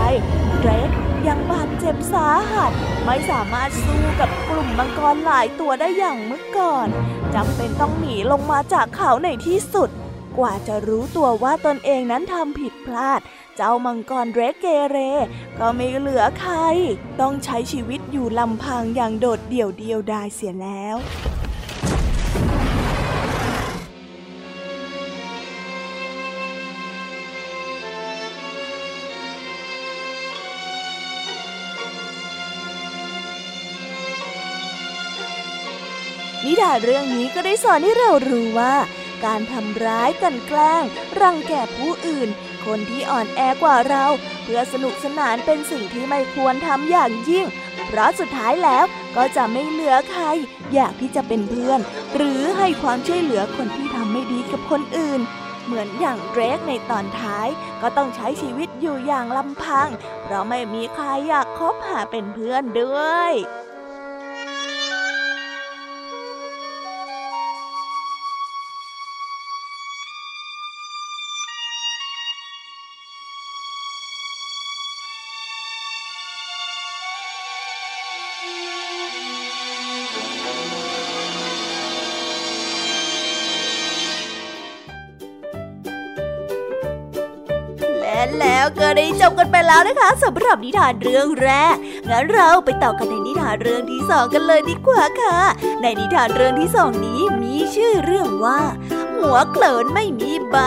[0.59, 0.89] เดรก
[1.27, 2.71] ยังบาดเจ็บสาหัส
[3.05, 6.87] ไม่สามารถสู้กับกลุ่มมังกรหลายตัวได้อย่างเมื่อก่อน
[7.35, 9.89] จำเป็นต้องหนีลงมาจากเขาในที่สุด
[10.37, 13.21] กว่าจะรู้ตัวว่าตนเองนั้นทำผิดพลาด
[13.55, 14.97] เจ้ามังกรเรกเกเร
[15.59, 16.55] ก็ไม่เหลือใคร
[17.19, 20.95] ต้องใช้ชีวิตอยู่ลำพังอย่างโดดเดี่ยวเดียวดายเสียแล้ว
[36.51, 38.75] นิทานเรื่องนี้ก็ได้สอนให้เรารู้ว่า
[39.25, 40.83] การทำร้ายกันแกล้ง
[41.21, 42.29] รังแกผู้อื่น
[42.65, 44.05] คนที่อ่อนแอกว่าเรา
[44.43, 47.45] เพื่อสนุกสนานเป็นสิ่งที่ไม่ควรทำอย่างยิ่ง
[47.87, 48.83] เพราะสุดท้ายแล้ว
[49.17, 50.23] ก็จะไม่เหลือใคร
[50.73, 51.79] อยากที่จะเป็นเพื่อน
[52.15, 55.21] หรือให้ความช่วยเหลือคนที่ทำไม่ดีกับคนอื่น
[55.65, 57.47] เหมือนอย่างเดรกในตอนท้าย
[57.81, 59.89] ก็ต้องใช้ชีวิตอยู่อย่างลำพัง
[60.23, 63.33] เพราะไม่มีใครอยากคบหาเป็นเพื่อนด้วย
[88.21, 91.75] และแล้วก็ได้จบกันไปแล้วนะคะสำหรับนิทานเรื่องแรก
[92.09, 95.37] งั้นเราไปต่อกันในนิทานเรื่องที่สองกันเลยดีกว่าค่ะ
[95.81, 98.61] ในนิทานเรื่องที่สองนี้มีชื่อเรื่องว่า
[99.17, 100.57] หัวเกลินไม่มีใบ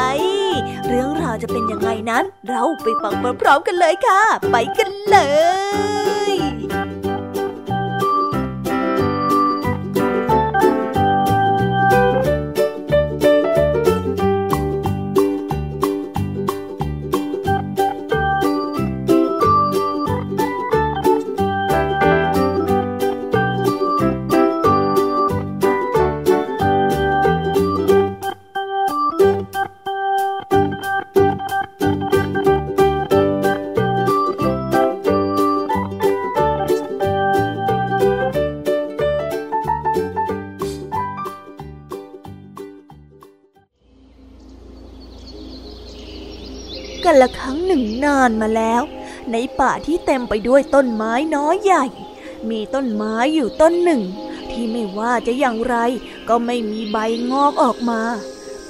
[0.88, 5.16] เรื่องราวจะเป็นยังไงนั้น เราไปฟังพร้อมๆกันเลยค่ะ ไปกันเล
[5.92, 48.82] ยานมาแล้ว
[49.32, 51.84] ในป่าที่เต็มไปด้วยต้นไม้น้อยใหญ่
[52.50, 54.02] มีต้นไม้อยู่ต้นหนึ่ง
[54.50, 55.76] ที่ไม่ว่าจะอย่างไร
[56.28, 56.98] ก็ไม่มีใบ
[57.30, 58.00] งอกออกมา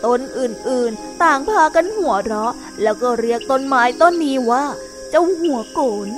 [0.05, 4.65] ต้นอื่นๆ ต่างพากันหัวเราะ แล้วก็เรียกต้นไม้ต้นนี้ว่า
[5.11, 6.09] เจ้าหัวโกน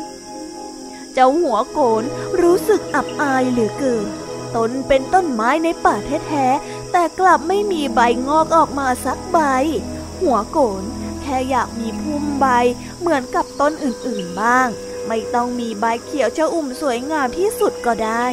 [1.15, 2.03] เจ้าหัวโกน
[2.43, 4.07] รู้สึกอับอายเหลือเกิน
[4.57, 5.95] ตนเป็นต้นไม้ในป่า
[6.29, 9.39] แท้ๆแต่กลับไม่มีใบงอกออกมาสักใบ
[10.23, 10.83] หัวโกน
[11.27, 12.47] ค่อยากมีพุ่มใบ
[13.01, 14.69] เหมือนกับต้นอื่นๆบ้าง
[15.09, 18.27] ไม่ต้องมีใบเขียวชอุ่มสวยงามที่สุดก็ได้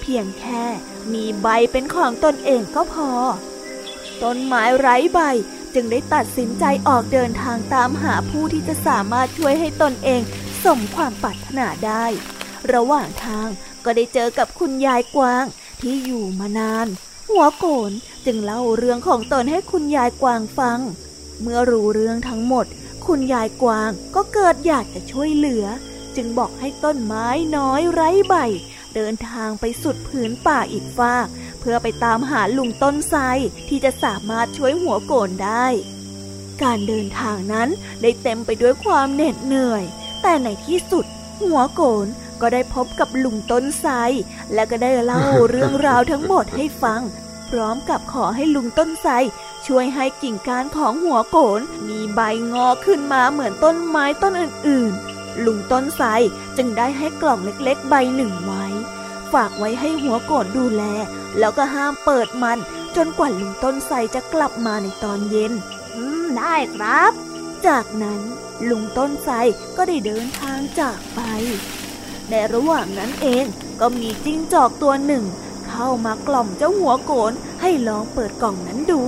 [0.00, 0.64] เพียงแค่
[1.12, 3.10] มีใบเป็นของตนเองก็พอ
[4.22, 5.20] ต้นไม้ไร้ใบ
[5.74, 10.22] จึงได้ตัดสินใจออกเดินทางตามหาผู้ที่จะสามารถช่วยให้ตนเอง
[10.64, 12.04] สมความปรารถนาได้
[12.72, 13.48] ระหว่างทาง
[13.84, 15.44] ก็ได้เจอกับคุณยายกวาง
[15.80, 16.88] ที่อยู่มานาน
[17.28, 17.92] หัวโกน
[18.26, 20.78] จึงเล่าเรื่องของตนให้คุณยายกวางฟัง
[21.42, 22.66] เมื่อรู้เรื่องทั้งหมด
[23.06, 25.66] คุณยายกวางก็เกิดอยากจะช่วยเหลือ
[26.16, 27.26] จึงบอกให้ต้นไม้
[27.56, 28.34] น้อยไร้ใบ
[28.94, 31.26] เดินทางไปสุดผืนป่าอีกฟาก
[31.60, 33.20] เพื่อไปตามหาลุงต้นไทร
[33.68, 35.66] ที่จะสามารถช่วยหัวโกนได้
[36.62, 37.68] การเดินทางนั้น
[38.02, 39.84] ได้เต็มไปด้วยความเหน็ดเหนื่อย
[40.22, 41.04] แต่ในที่สุด
[41.42, 42.06] หัวโกน
[42.40, 43.92] ก็ได้พบกับลุงต้นไทร
[44.54, 47.02] และก็ได้เล่าเรื่องราวทั้งหมดให้ฟัง
[47.50, 49.12] พร้อมกับขอให้ลุงต้นไทร
[49.66, 52.20] ช่วยให้กิ่งก้านของหัวโกนมีใบ
[52.52, 56.06] งอขึ้นมาเหมือนต้นไม้ต้นอื่นๆ ลุงต้นไทร
[56.56, 58.64] จึงได้ให้กล่องเล็กๆ ใบหนึ่งไว้
[59.32, 60.82] ฝากไว้ให้หัวโกนดูแล
[61.38, 62.58] แล้วก็ห้ามเปิดมัน
[62.96, 65.52] จนกว่าลุงต้นไทรจะกลับมาในตอนเย็น
[65.94, 67.12] อืม ได้ครับ
[67.66, 68.20] จากนั้น
[68.68, 69.34] ลุงต้นไทร
[69.76, 71.20] ก็ได้เดินทางจากไป
[72.30, 73.44] ในระหว่างนั้นเอง
[73.80, 75.24] ก็มีจิ้งจอกตัวหนึ่ง
[75.68, 79.02] เข้ามากล่อมเจ้าหัวโกนให้ลองเปิดกล่องนั้นดู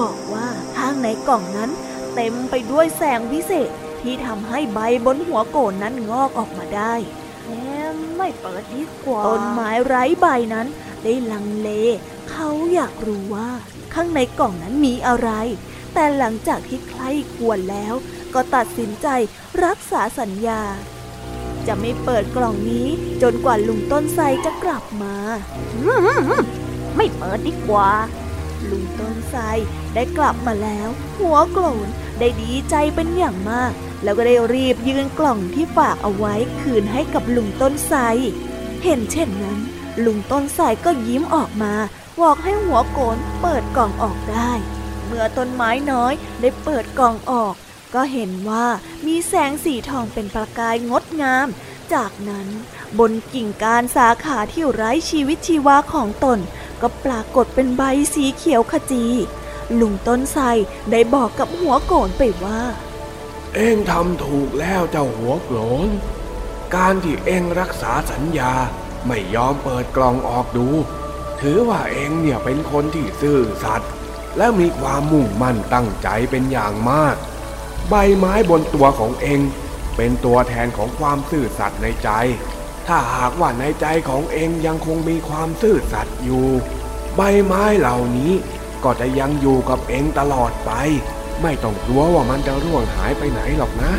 [0.00, 1.70] บอกว่าข้างในกล่องนั้น
[2.14, 6.94] เต็มไปด้วยแสงวิเศษที่ทำให้ใบบนหัวโกนนั้นงอกออกมาได้
[7.46, 7.52] แม
[8.16, 10.66] ไม่เปิดดีกว่าต้นไม้ไร้ใบนั้น
[11.02, 11.68] ได้ลังเล
[12.30, 13.50] เขาอยากรู้ว่า
[13.94, 15.30] ข้างในกล่องนั้นมีอะไร
[15.94, 17.94] แต่หลังจากที่ใคร่ควรแล้ว
[18.34, 19.08] ก็ตัดสินใจ
[19.64, 20.62] รักษาสัญญา
[21.66, 22.88] จะไม่เปิดกล่องนี้
[23.22, 25.14] จนกว่าลุงต้นไทรจะกลับมา
[26.96, 27.90] ไม่เปิดดีกว่า
[28.70, 29.40] ลุงต้นไทร
[29.94, 33.72] ได้กลับมาแล้ว หัวโกรนได้ดีใจเป็นอย่างมาก
[34.02, 38.00] แล้วก็ได้รีบยื่นกล่องที่ฝากเอาไว้คืนให้กับลุงต้นไทร
[38.84, 39.58] เห็นเช่นนั้น
[40.04, 41.74] ลุงต้นไทรก็ยิ้มออกมา
[42.20, 44.50] บอกให้หัวโกนเปิดกล่องออกได้
[45.06, 47.54] เมื่อต้นไม้น้อยได้เปิดกล่องออก
[47.94, 48.66] ก็เห็นว่า
[49.06, 51.48] มีแสงสีทองเป็นประกายงดงาม
[51.94, 52.48] จากนั้น
[52.98, 56.38] บนกิ่งก้านสาขาที่ไร้ชีวิตชีวาของตน
[56.86, 57.82] ก็ปรากฏเป็นใบ
[58.14, 59.04] สีเขียวขจี
[59.80, 60.44] ลุงต้นไทร
[60.90, 62.60] ได้บอกกับหัวโกนไปว่า
[63.54, 65.50] เองทำถูกแล้วเจ้าหัวโก
[65.86, 65.88] น
[66.74, 68.52] การที่เองรักษาสัญญา
[69.06, 70.68] ไม่ยอมเปิดกล่องออกดู
[71.40, 73.90] ถือว่าเองเนี่ยเป็นคนที่ซื่อสัตย์
[74.36, 77.16] และมีความมุ่งมั่นตั้งใจเป็นอย่างมาก
[77.88, 79.40] ใบไม้บนตัวของเอง
[79.96, 82.10] เป็นตัวแทนของความซื่อสัตย์ในใจ
[82.86, 86.46] ถ้าหากว่าในใจของเองยังคงมีความซื่อสัตย์อยู่
[87.16, 88.32] ใบไม้เหล่านี้
[88.84, 90.70] ก็จะยังอยู่กับเองตลอดไป
[91.42, 93.92] ไม่ต้องกลัวว่ามันจะร่วงหายไปไหนหรอกนะ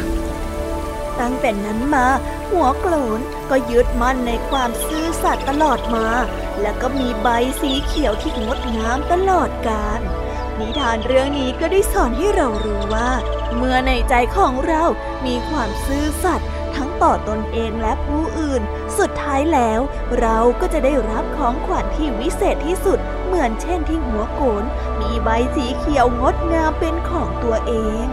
[1.20, 2.08] ตั้งแต่นั้นมา
[2.52, 3.20] หัวโกรน
[3.50, 6.08] ก็ยึดมั่นในความซื่อสัตย์ตลอดมา
[6.62, 7.28] แล้วก็มีใบ
[7.62, 10.02] สีเขียวที่งดงามตลอดกาล
[10.60, 13.10] นิทานเรื่องนี้ก็ได้สอนให้เรารู้ว่า
[13.56, 14.84] เมื่อในใจของเรา
[15.26, 18.62] มีความซื่อสัตย์ ทั้งต่อตนเองและผู้อื่น
[18.98, 19.80] สุดท้ายแล้ว
[20.20, 24.64] เราก็จะได้รับของขวัญที่วิเศษที่สุด เหมือนเช่นที่หัวโกน
[25.02, 28.06] มีใบสีเขียวงดงามเป็นของตัวเอง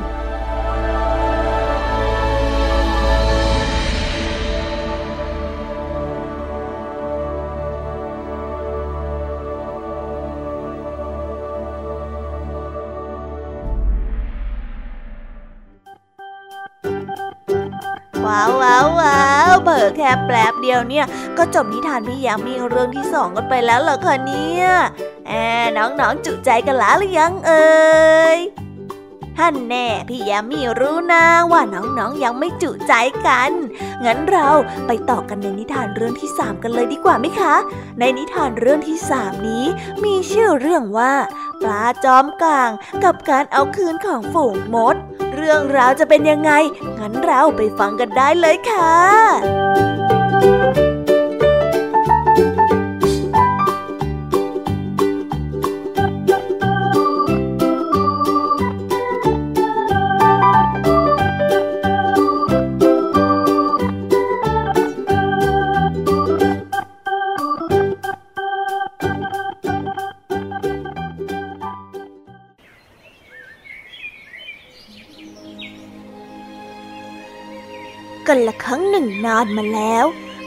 [20.12, 21.06] ค่แป๊บเดียวเนี่ย
[21.38, 24.66] ก็จบนิทานพี่ยามีเรื่องที่สองกันไปแล้วเหรอคะเนี่ย
[25.28, 25.32] แอ
[25.76, 27.72] น้องๆจุใจกันแล้วหรือยังเอ่
[28.36, 28.38] ย
[29.38, 32.92] ท่านแน่พี่ยามีรู้นะว่าน้องๆยังไม่จุใจ
[33.26, 33.52] กัน
[34.04, 34.48] งั้นเรา
[34.86, 37.54] ไปต่อกันในนิทานเรื่องที่สามกันเลยดีกว่าไหมคะ
[37.98, 39.64] ในนิทานเรื่องที่สามนี้
[40.04, 41.12] มีชื่อเรื่องว่า
[41.62, 42.70] ปลาจอมกลาง
[43.04, 44.96] กับการเอาคืนของฝูงมด
[45.42, 46.52] รื่องราวจะเป็นยังไง
[46.98, 80.04] งั้นเราไปฟังกันได้เลยค่ะานมาแล้ว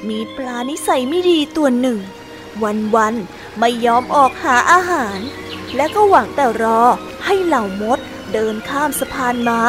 [0.09, 1.99] มีปลานิสัยไม่ดีตัวหนึ่ง
[2.95, 5.19] วันๆไม่ยอมออกหาอาหาร
[5.75, 6.81] และก็หวังแต่รอ
[7.25, 7.99] ให้เหล่ามด
[8.33, 9.61] เดินข้ามสะพานมา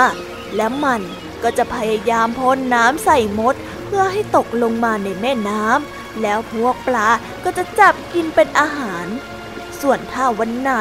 [0.56, 1.02] และมัน
[1.42, 3.54] ก็จะพยายามพ่นน้ำใส่มด
[3.84, 7.08] เพื่อให้ตกลงมาในแม่น้ำแล้วพวกปลา
[7.44, 9.06] ก็จะจับกินเป็นอาหาร
[9.80, 10.72] ส่วนถ้าวันไหน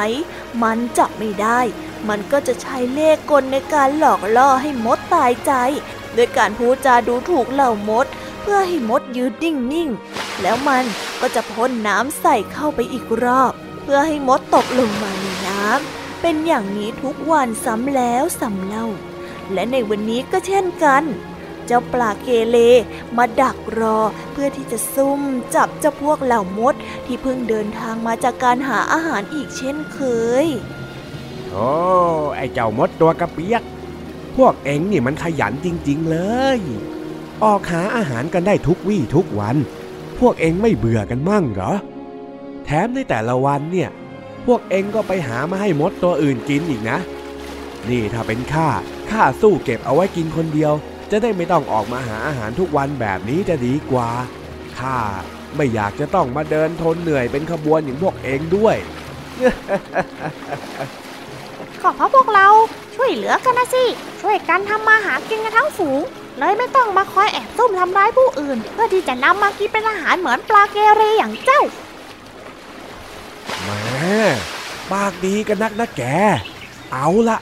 [0.62, 1.60] มันจับไม่ได้
[2.08, 5.52] มันก็จะใช้เล่ห์กลในการหลอกล่อให้มดตายใจ
[6.14, 8.06] โดยการพูดจาดูถูกเหล่ามด
[8.46, 10.84] พื่อให้มดยืดนิ่งๆ แล้วมัน
[11.20, 18.86] ก็จะพ่นน้ำใส่เข้าไปอีกรอบ เพื่อให้มดตกลงมาในน้ำเป็นอย่างนี้ทุกวันซ้ำแล้วซ้ำเล่า
[19.52, 21.04] และในวันนี้ก็เช่นกัน
[21.66, 22.56] เจ้าปลาเกเล
[23.16, 23.98] มาดักรอ
[24.32, 25.20] เพื่อที่จะซุ่ม
[25.54, 26.74] จับเจ้าพวกเหล่ามด
[27.06, 30.00] ที่เพิ่งเดินทางมาจากการหาอาหารอีกเช่นเค
[30.44, 30.46] ย
[31.50, 31.68] โอ้
[32.36, 33.62] ไอเจ้ามดตัวกระเปียก
[34.36, 36.18] พวกเอ็งนี่มันขยันจริง ๆ เล
[36.58, 36.60] ย
[37.44, 39.56] ออกหาอาหารกันได้ทุกวี่ทุกวัน
[40.18, 41.72] พวกเองไม่เบื่อกันมั่งเหรอ
[42.64, 43.90] แถมในแต่ละวันเนี่ย
[44.46, 46.98] พวกเองก็ไปหามาให้มดตัวอื่นกินอีกนะ
[47.88, 48.68] นี่ถ้าเป็นข้า
[49.10, 50.72] ข้าสู้เก็บเอาไว้กินคนเดียว
[51.10, 54.08] จะได้ไม่ต้องออกมาหาอาหารทุกวันแบบนี้จะดีกว่า
[54.78, 54.98] ข้า
[55.56, 58.76] ไม่อยากจะต้องมาเดินทนเหนื่อยเป็นขบวนอย่างพวกเองด้วย
[61.82, 62.46] ก็เพราะพวกเรา
[62.96, 63.84] ช่วยเหลือกันนะสิ
[64.22, 66.02] ช่วยกันทำมาหากินกันทั้งฝูง
[66.38, 71.62] เลยไม่ต้องมาคอยแอบซุ่มทำร้ายผู้อื่น เพื่อที่จะนำมากินเป็นอาหารเหมือนปลาเกเรอย่างเจ้า
[73.62, 74.16] แหม่
[74.92, 76.02] ปากดีกันนักนะแก
[76.92, 77.38] เอาละ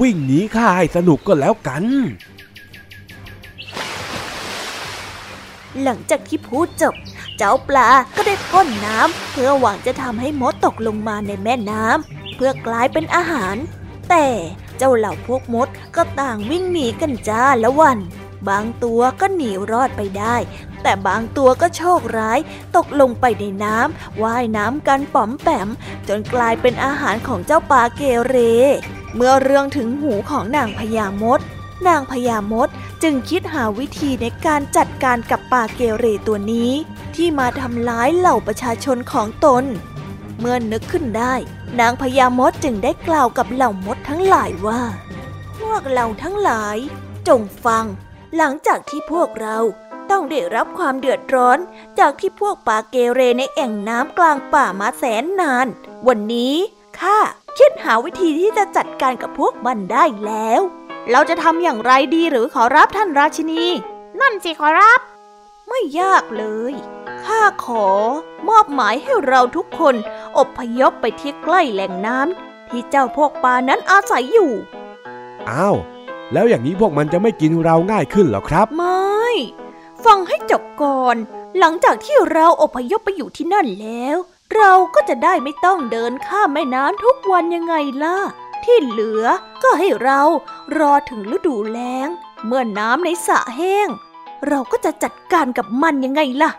[0.00, 1.84] วิ่งหนีข้าให้สนุกก็แล้วกัน
[5.82, 6.94] หลังจากที่พูดจบ
[7.36, 13.56] เจ้าปลาก็ได้พ่นน้ำเพื่อหวังจะทำให้มดตกลงมาในแม่น้ำเพื่อกลายเป็นอาหาร
[14.08, 14.26] แต่
[14.78, 17.98] เจ้าเหล่าพวกมดก็ต่างวิ่งหนีกันจ้าละวัน
[18.48, 20.36] บางตัวก็หนีรอดไปได้
[20.82, 22.38] แต่บางตัวก็โชคร้าย
[22.76, 25.68] ตกลงไปในน้ำว่ายน้ำกันป๋อมแปม
[26.08, 28.36] จนกลายเป็นอาหารของเจ้าปลาเกเร
[29.14, 31.40] เมื่อเรื่องถึงหูของนางพญามด
[31.86, 32.68] นางพญามด
[33.02, 36.70] จึงคิดหาวิธีในการจัดการกับปลาเกเรตัวนี้
[37.14, 39.64] ที่มาทำร้ายเหล่าประชาชนของตน
[40.38, 41.34] เมื่อนึกขึ้นได้
[41.80, 44.82] นางพญามดจึงได้กล่าวกับเหล่ามดทั้งหลายว่า
[45.58, 46.76] พวกเราทั้งหลาย
[47.28, 47.84] จงฟัง
[48.36, 49.58] หลังจากที่พวกเรา
[50.10, 51.58] ต้องได้รับความเดือดร้อน
[51.98, 55.66] จากที่พวกปลาเกเรในแอ่งน้ำกลางป่ามาแสนนาน
[56.08, 56.54] วันนี้
[57.00, 57.18] ข้า
[57.58, 60.60] คิดหาวิธีที่จะจัดการกับพวกมันได้แล้ว
[61.10, 63.64] เราจะทำอย่างไรดีหรือขอรับท่านราชินี
[64.20, 65.00] นั่นสิขอรับ
[65.68, 66.74] ไม่ยากเลย
[67.26, 67.86] ข้าขอ
[68.48, 69.94] มอบหมายให้เราทุกคน
[70.38, 74.52] อพยพไปที่ใกล้แหล่งน้ำที่เจ้าพวกปลานั้นอาศัยอยู่
[75.50, 75.76] อ้าว
[76.32, 79.24] แล้วอย่างนี้พวกมันจะไม่กินเราง่ายขึ้นเหรอครับ ไม่
[80.04, 81.16] ฟังให้จบก่อน
[81.58, 84.16] หลังจากที่เราอพยพไปอยู่ที่นั่นแล้ว
[84.54, 88.18] เราก็จะได้ไม่ต้องเดินข้ามแม่น้ำทุกวันยังไงล่ะ
[88.64, 89.24] ที่เหลือ
[89.62, 90.20] ก็ให้เรา
[90.78, 92.08] รอถึงฤดูแล้ง
[92.46, 93.88] เมื่อน้ำในสระแห้ง
[94.48, 96.50] เราก็จะจัดการกับมันยังไงล่ะ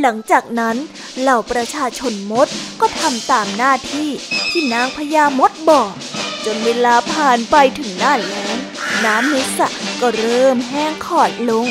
[0.00, 0.76] หลังจากนั้น
[1.20, 2.48] เหล่าประชาชนมด
[2.80, 4.10] ก็ทำตามหน้าที่
[4.50, 5.92] ที่นางพญามดบอก
[6.44, 8.56] จนเวลาผ่านไปถึงหน้าแล้ง
[9.04, 9.68] น้ำในสระ
[10.00, 11.66] ก็เริ่มแห้งขอดลง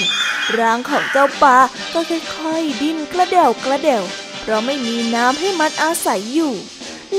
[0.57, 1.57] ร่างของเจ้าปลา
[1.93, 4.03] ก็ค่อยๆดิ้นกระเดวกระเดว
[4.41, 6.53] เพราะไม่มีน้ำให้มันอาศัยอยู่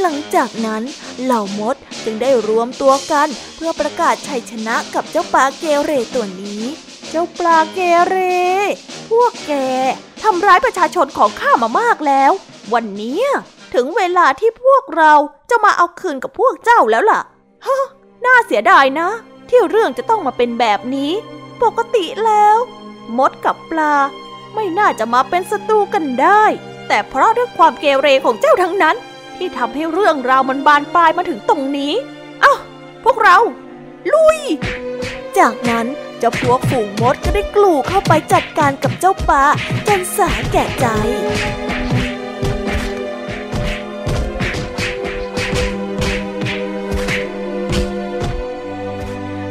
[0.00, 0.82] หลังจากนั้น
[1.22, 6.62] เหล่ามดจึงได้รวมตัวกันเพื่อประกาศชัยชนะกับเจ้าปลาเกเรตัวนี้
[7.10, 7.78] เจ้าปลาเก
[8.08, 8.16] เร
[9.10, 9.52] พวกแก
[10.22, 12.32] ทำร้ายประชาชนของข้ามามากแล้ว
[12.74, 13.20] วันนี้
[13.74, 15.12] ถึงเวลาที่พวกเรา
[15.50, 17.20] จะมาเอาคืนกับพวกเจ้าแล้วล่ะ
[17.66, 17.84] ฮะ
[18.24, 19.08] น่าเสียดายนะ
[19.48, 21.12] ที่เรื่องจะต้องมาเป็นแบบนี้
[21.62, 22.56] ปกติแล้ว
[23.18, 23.94] มดกับปลา
[24.54, 26.42] ไม่น่าจะมาเป็นศัตรูกันได้
[26.88, 28.96] แต่เพราะด้วยความเกเรของเจ้าทั้งนั้น
[29.36, 31.92] ที่ทำให้เรื่องราวมันบานปลายมาถึงตรงนี้
[32.40, 32.54] เอ้า
[33.04, 33.36] พวกเรา
[34.12, 34.40] ลุย
[35.38, 35.86] จากนั้น
[36.18, 39.44] เจ้าพวกฝูงมดก็ได้กลูเข้าไปจัดการกับเจ้าปลา
[39.88, 40.86] จนสาแก่ใจ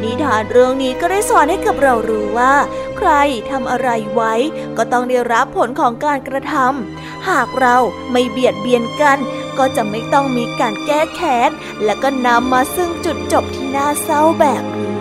[0.01, 2.53] นิทานเรื่องนี้ก็ได้สอนให้กับเรารู้ว่า
[2.97, 3.09] ใคร
[3.49, 4.33] ทำอะไรไว้
[4.77, 7.77] ก็ต้องได้รับผลของการกระทำหากเรา
[8.11, 9.19] ไม่เบียดเบียนกัน
[9.57, 11.49] ก็จะไม่ต้องมีการแก้แค้น
[11.83, 14.94] และก็นำมาซึ่งจุดจบที่น่าเศร้าแบบนี้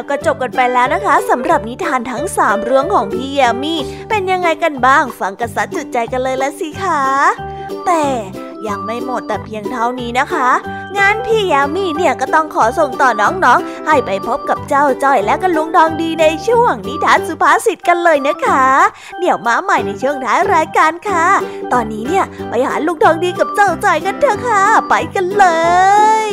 [0.00, 3.74] แล้วก็จบกันไปแล้วนะคะสำหรับนิทานทั้ง 3 เรื่องของพี่ยามี
[4.08, 7.02] เป็นยังไงกันบ้างฟังกันสัดจุดใจกันเลยละสิคะ
[7.86, 8.04] แต่
[8.68, 10.48] ยังไม่หมดแต่เพียงเท่านี้นะคะ
[10.98, 18.64] งานพี่ยามีเนี่ยก็ต้องขอส่งต่อน้องๆ ให้ไปพบกับเจ้าจ้อยและก็ลุงทองดีในช่วงนิทานสุภาษิตกันเลยนะคะ
[19.20, 21.26] เดี๋ยวมาใหม่ในช่วงท้ายรายการค่ะ
[21.72, 25.46] ตอนนี้เนี่ยไปหาลุงทองดีกับเจ้าจ้อยกันเถอะค่ะ ไปกันเล
[26.28, 26.30] ย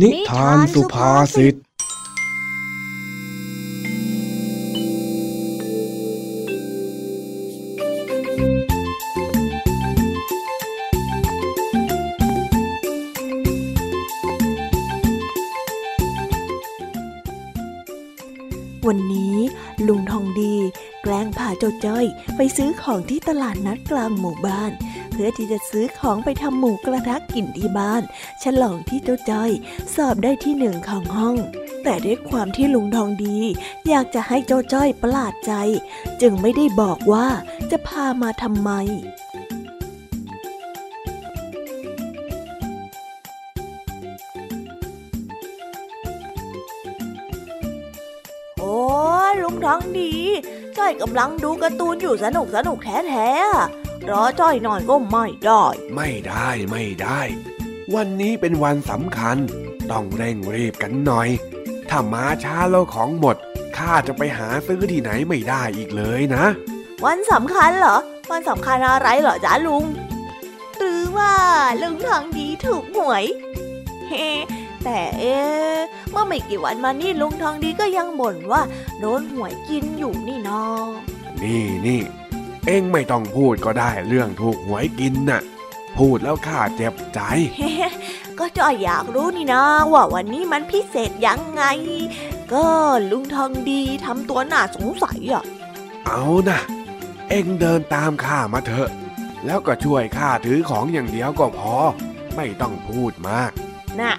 [0.00, 1.54] นิทานสุภาษิต
[18.88, 19.36] วันนี้
[19.86, 20.54] ลุงทองดี
[21.02, 24.72] แกล้งพาเจ้าจ้อยไปซื้อของที่ตลาดนัดกลางหมู่บ้าน
[25.16, 28.02] เพื่อที่จะซื้อของไปทำหมูกระทะกินที่บ้าน
[28.42, 29.50] ฉลองที่เจ้าจ้อย
[29.94, 31.36] สอบได้ที่หนึ่งของห้อง
[31.82, 33.38] แต่ด้วยความที่ลุงทองดี
[33.88, 35.52] อยากจะให้เจ้าจ้อยประหลาดใจ
[36.20, 37.26] จึงไม่ได้บอกว่า
[37.70, 38.70] จะพามาทำไม
[48.58, 48.76] โอ้
[49.42, 50.14] ลุงทองดี
[50.78, 55.64] จ้อยกำลังดูการ์ตูนอยู่สนุกสนุกแท้ๆ รอจ้อยหน่อยก็ไม่ได้
[55.96, 57.20] ไม่ได้ไม่ได้
[57.94, 59.36] วันนี้เป็นวันสำคัญ
[59.90, 61.28] ต้องเร่งรีบกันหน่อย
[61.90, 63.36] ถ้ามาช้าแล้วของหมด
[63.76, 66.44] ข้าจะไปหาซื้อที่ไหนไม่ได้อีกเลยนะ
[67.04, 67.98] วันสำคัญเหรอ
[68.30, 69.84] วันสำคัญอะไรเหรอจ๊ะลุง
[70.78, 71.32] หรือว่า
[71.82, 73.24] ลุงทองดีถูกหวย
[74.08, 74.28] เฮ้
[74.84, 75.78] แต่เอ๊ะ
[76.10, 78.62] เมื่อไม่กี่วันมานี่ลุงทองดีก็ยังบ่นว่า
[79.00, 80.86] โดนหวยกินอยู่นี่นาะ
[81.42, 82.00] นี่นี่
[82.66, 85.42] เอ็งไม่ต้องพูดก็ได้เรื่องถูกหวยกินน่ะ
[85.98, 87.20] พูดแล้วข้าเจ็บใจ
[88.38, 89.62] ก็จอยอยากรู้นี่นะ
[89.92, 91.62] ว่าวันนี้มันพิเศษยังไง
[92.54, 92.66] ก็
[93.10, 95.44] ลุงทองดีทำตัวน่าสงสัยอะ
[96.06, 96.60] เอานะ
[97.30, 98.88] เอ็งเดินตามข้ามาเถอะ
[99.46, 101.74] แล้วก็ช่วยข้าถือของอย่างเดียวก็พอ
[102.36, 103.50] ไม่ต้องพูดมาก
[104.00, 104.14] น่ะ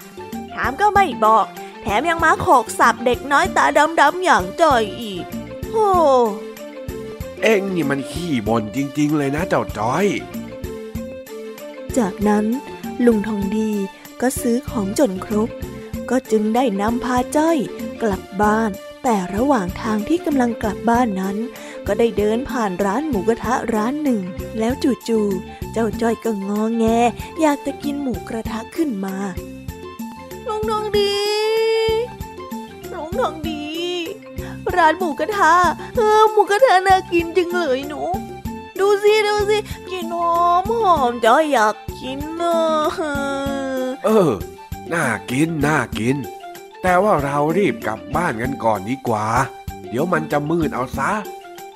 [0.54, 1.46] ถามก็ไม่บอก
[1.82, 3.64] แถมยังมาโขกสับเด็กน้อยตา
[4.00, 5.24] ดำๆอย่างจอยอีก
[5.72, 5.90] โอ้
[7.42, 10.06] เอ็งนี่มันขี้บ่นจริง ๆ เลยนะเจ้าจ้อย
[11.98, 12.44] จากนั้น
[13.04, 13.70] ลุงทองดี
[14.20, 15.48] ก็ซื้อของจนครบ
[16.10, 17.58] ก็จึงได้นำพาจ้อย
[18.02, 18.70] กลับบ้าน
[19.02, 21.36] แต่ระหว่างทางที่กำลังกลับบ้านนั้น
[21.86, 24.22] ก็ได้เดินผ่านร้านหมูกระทะร้านหนึ่ง
[24.58, 24.72] แล้ว
[25.08, 26.84] จู่ๆเจ้าจ้อยก็งอแง
[27.40, 29.16] อยากจะกินหมูกระทะขึ้นมา
[30.46, 31.14] ลุงทองดี
[32.92, 33.55] ลุงทองดี
[34.74, 35.54] ร้านหมูกระทะ
[35.96, 38.00] เออหมูกระทะน่ากินจังเลยหนู
[38.80, 39.58] ดูสิดูสิ
[39.90, 42.86] กินหอมหอมจอยอยากกินเนอะ
[44.04, 44.32] เออ
[44.92, 46.16] น่ากินน่ากิน
[46.82, 49.26] แต่ว่าเรารีบกลับบ้านกันก่อนดีกว่า
[49.88, 51.12] เดี๋ยวมันจะมืดเอาซะ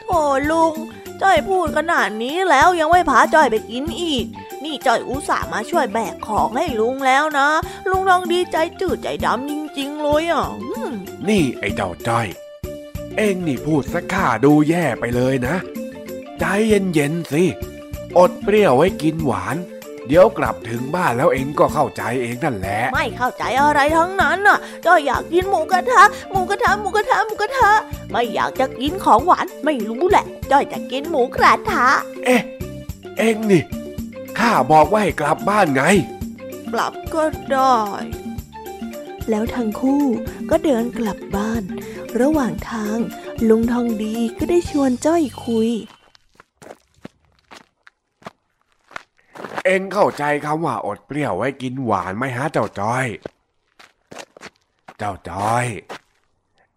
[0.01, 0.07] โถ
[0.51, 0.74] ลุง
[1.22, 4.24] จ้อยพูดขนาดนี้แล้วยังไม่พาจ้อยไปกินอีก
[4.64, 7.49] นี่จ้อยอุตส่าห์มาช่วยแบกของให้ลุงแล้วนะ
[7.91, 10.91] ลุงทองดีใจจืดใจดำจริงๆเลยอะอืม
[11.28, 12.26] นี่ไอ้เจ้าจ้อย
[13.16, 15.56] เอ็งนี่พูดสักข้าดูแย่ไปเลยนะ
[16.38, 17.44] ใจเย็นๆสิ
[18.18, 19.56] อดเปรี้ยวไว้กินหวาน
[20.06, 27.70] เดี๋ยวกลับถึงบ้านแล้วเอ็งก็เข้าใจเองนั่นแหละ ไม่เข้าใจอะไรทั้งนั้นน่ะจ้อยอยากกินหมูกระทะ หมูกระทะ หมูกระทะ หมูกระทะ
[28.11, 31.86] ไม่อยากจะกินของหวาน ไม่รู้แหละจ้อยจะกินหมูกระทะ
[32.24, 32.42] เอ๊ะ
[33.18, 33.62] เอ็งนี่
[34.38, 35.82] ข้าบอกว่าให้กลับบ้านไง
[36.72, 37.76] กลับก็ได้
[39.31, 40.05] แล้วทั้งคู่
[40.51, 41.62] ก็เดินกลับบ้าน
[42.21, 42.99] ระหว่างทาง
[43.49, 45.71] ลุงทองดีก็ได้ชวนจ้อยคุย
[49.64, 53.07] เอ็งเข้าใจคำว่าอดเปรี้ยวไว้กินหวานไหมฮะเจ้าจ้อย
[54.99, 55.66] เจ้าจ้อย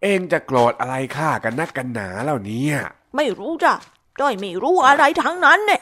[0.01, 2.77] เอ็งจะโกรธอะไรข้ากันนักกันหนาแล้วเนี่ย
[3.15, 3.73] ไม่รู้จ้ะ
[4.19, 5.81] จ้อยไม่รู้อะไรทั้งนั้นเนี่ย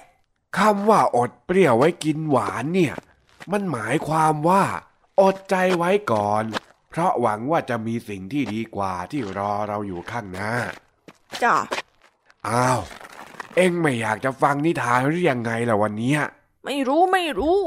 [0.57, 2.95] คำว่าอดเปรี้ยวไว้กินหวานเนี่ย
[3.51, 4.64] มันหมายความว่า
[5.22, 6.43] อดใจไว้ก่อน
[6.89, 10.53] เพราะหวังว่าจะมีสิ่งที่ดีกว่าที่รอเราอยู่ข้างหน้า
[11.43, 11.55] จ้ะ
[12.47, 12.82] อ้าว
[13.55, 16.19] เอ็งไม่อยากจะฟังนิทานหรือยังไงล่ะวันเนี้ย
[16.65, 17.57] ไม่รู้ไม่รู้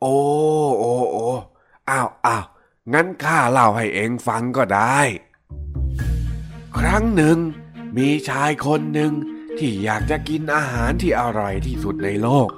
[0.00, 0.16] โอ้
[0.78, 1.28] โอ้โอ้
[1.90, 2.44] อ้าวอ้าว
[2.92, 4.98] งั้นข้าเล่าให้เองฟังก็ได้
[6.78, 7.38] ครั้งหนึ่ง
[7.96, 9.12] มีชายคนหนึ่ง
[9.58, 12.48] ที่อยากจะกินอาหารที่อร่อยที่สุดในโลก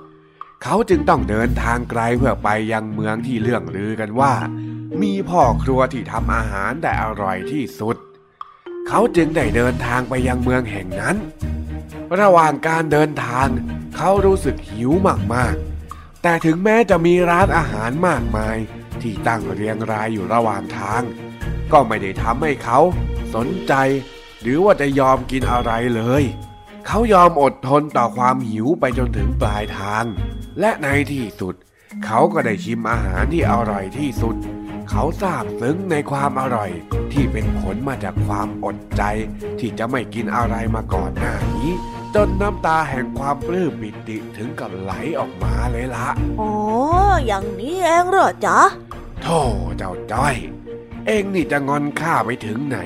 [0.63, 4.35] เขาจึงต้องเดินทางไกลเพื่อไปยังเมืองที่เรื่องลือกันว่า
[5.03, 7.97] มีพ่อครัวที่ทำอาหารได้อร่อยที่สุด
[8.89, 11.17] เขาจึงได้เดินทางไปยังเมืองแห่งนั้น
[12.21, 13.49] ระหว่างการเดินทาง
[13.97, 14.93] เขารู้สึกหิว
[15.35, 18.57] มากๆ แต่ถึงแม้จะมีร้านอาหารมากมาย
[19.01, 21.03] ที่ตั้งเรียงรายอยู่ระหว่างทาง
[21.73, 22.79] ก็ไม่ได้ทำให้เขา
[23.35, 23.75] สนใจ
[24.41, 26.25] หรือว่าจะยอมกินอะไรเลย
[26.87, 30.05] เขายอมอดทนต่อความหิวไปจนถึงปลายทาง
[30.61, 31.55] และในที่สุด
[32.05, 34.37] เขาก็ได้ชิมอาหารที่อร่อยที่สุด
[34.91, 36.71] เขาซาบซึ้งในความอร่อย
[37.13, 39.03] ที่เป็นผลมาจากความอดใจ
[39.59, 41.71] ที่จะไม่กินอะไรมาก่อนหน้านี้
[42.15, 46.09] จนน้ำตาแห่งความปลื้มปิติถึงกับไหลออกมาเลยละ
[46.41, 46.53] อ๋อ
[47.27, 48.61] อย่างนี้เองเหรอจ๊ะ
[49.23, 49.41] โธ่
[49.77, 50.37] เจ้าจ้อย
[51.07, 52.79] เองนี่จะงอนข้าไปถึงไหน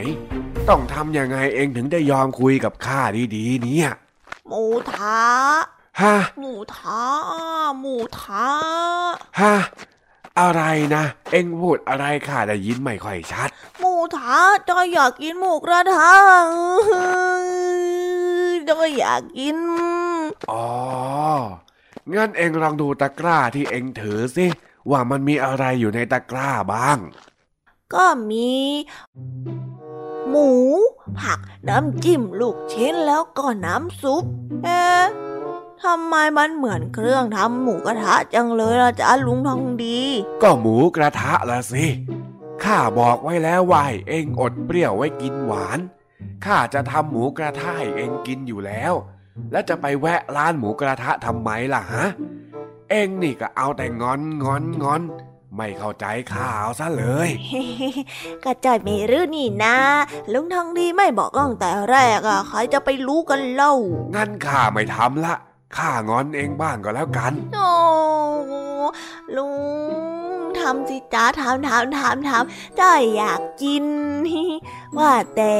[0.68, 3.00] ต้องทำยังไงเองถึงได้ยอมคุยกับข้า
[3.36, 3.88] ดีๆ เนี่ย
[4.46, 5.22] หมูทะ
[6.00, 7.04] ฮะหมูทะ
[7.80, 8.48] หมูทะ
[9.40, 9.54] ฮะ
[10.40, 10.62] อะไร
[10.94, 14.38] นะ เองพูดอะไรข้าได้ยินไม่ค่อยชัด หมูทะ
[14.68, 16.12] จอยอยากกินหมูกระทะ
[18.68, 19.58] จอยอยากกิน
[20.50, 20.66] อ๋อ
[22.14, 24.46] งั้นเองลองดูตะกร้าที่เองถือสิ
[24.90, 26.98] ว่ามันมีอะไรอยู่ในตะกร้าบ้าง
[27.94, 28.52] ก็มี
[30.28, 30.50] หมู
[31.20, 34.24] ผัก น้ำจิ้มลูกชิ้นแล้วก็น้ำซุป
[34.64, 35.04] เอ๊ะ
[35.84, 40.00] ทำไมมันเหมือนเครื่องทำหมูกระทะจังเลยล่ะจ๊ะลุงทองดี
[40.42, 41.86] ก็หมูกระทะละสิ
[42.64, 45.78] ข้าบอกไว้แล้วว่าให้เองอดเปรี้ยวไว้กินหวาน
[46.44, 48.92] ข้าจะทำหมูกระทะให้เองกินอยู่แล้ว
[49.52, 52.06] แล้วจะไปแวะร้านหมูกระทะทำไมล่ะฮะ
[52.90, 55.02] เองนี่ก็เอาแต่งอนงอนงอน
[55.56, 57.30] ไม่เข้าใจข้าเอาซะเลย
[58.44, 59.76] ก็จอยไม่รู้นี่นะ
[60.32, 63.72] ลุงทองดีไม่บอกตั้งแต่แรกอะใครจะไปรู้กันเล่า
[64.14, 65.34] งั้นข้าไม่ทำละ
[65.76, 67.70] ข้างอนเองบ้างก็แล้วกัน โอ้
[69.36, 73.86] ลุงทำสิจ้าทำทำทำทำจ้อยอยากกิน
[74.98, 75.54] ว่าแต่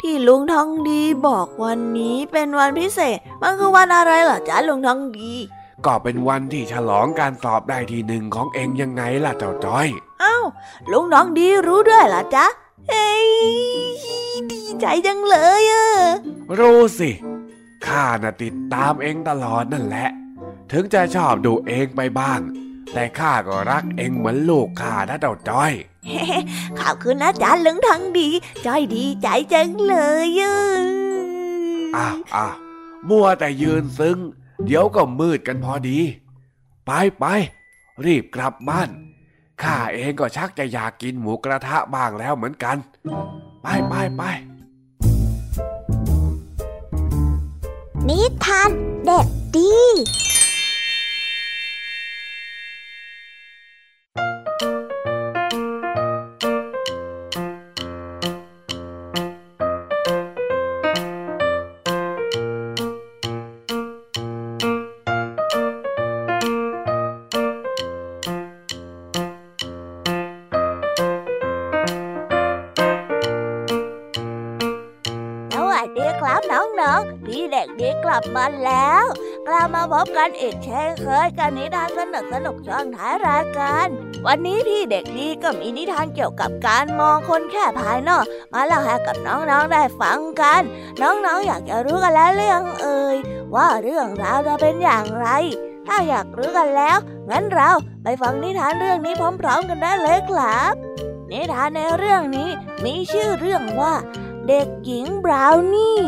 [0.00, 5.32] ที่ลุงทองดีบอกวันนี้เป็นวันพิเศษ มันคือวันอะไรเหรอจ๊ะลุงทองดี
[5.86, 9.88] ก็เป็นวันที่ฉลองการสอบได้ที่หนึ่งของเองยังไงล่ะเจ้าจ้อย
[10.22, 10.44] อ้าว
[10.92, 12.46] ลุงทองดีรู้ด้วยเหรอจ๊ะ
[12.88, 13.28] เฮ้ย
[14.52, 15.86] ดีใจจังเลยอะ
[16.58, 17.10] รู้สิ
[17.88, 20.08] ข้าน่ะติดตามเองตลอดนั่นแหละ
[20.72, 22.40] ถึงจะชอบดูเองไปบ้าง
[22.92, 25.72] แต่ข้าก็รักเองเหมือนลูกข้านะเจ้าจ้อย
[26.78, 28.28] ขอบคุณนะจ๊ะลุงทองดี
[28.66, 30.56] จ้อยดีใจจังเลยอะ
[31.96, 32.54] อ้าวอ้าว
[33.08, 34.18] มัวแต่ยืนซึ้ง
[34.64, 35.98] เดี๋ยวก็มืดกันพอดี
[36.86, 37.24] ไปไป
[38.04, 38.88] รีบกลับบ้าน
[39.62, 42.76] ข้าเองก็ชักจะอยากกินหมูกระทะบ้างแล้วเหมือนกัน
[43.62, 44.22] ไปไปไป
[48.08, 48.70] นิทาน
[49.04, 49.26] เด็ก
[49.56, 49.74] ดี
[80.16, 83.86] กันอีกเช่นเคยกับนิทานสนุกสนุกช่วงท้ายรายการ
[84.26, 90.62] วันนี้พี่เด็กดีก็มีนิทานเกี่ยวกับการมองคนแค่ภายนอก มาเล่าให้กับน้องๆได้ฟังกัน
[91.00, 93.16] น้องๆออยากจะรู้กันแล้วเรื่องเอ่ย
[93.54, 95.28] ว่าเรื่องราวจะเป็นอย่างไร
[95.86, 96.96] ถ้าอยากรู้กันแล้ว
[97.30, 97.70] งั้นเรา
[98.02, 100.74] ไปฟังนิทานเรื่องนี้พร้อมๆกันได้เลยครับ
[101.30, 102.48] นิทานในเรื่องนี้
[102.84, 103.94] มีชื่อเรื่องว่า
[104.48, 105.98] เด็กหญิงบราวนี่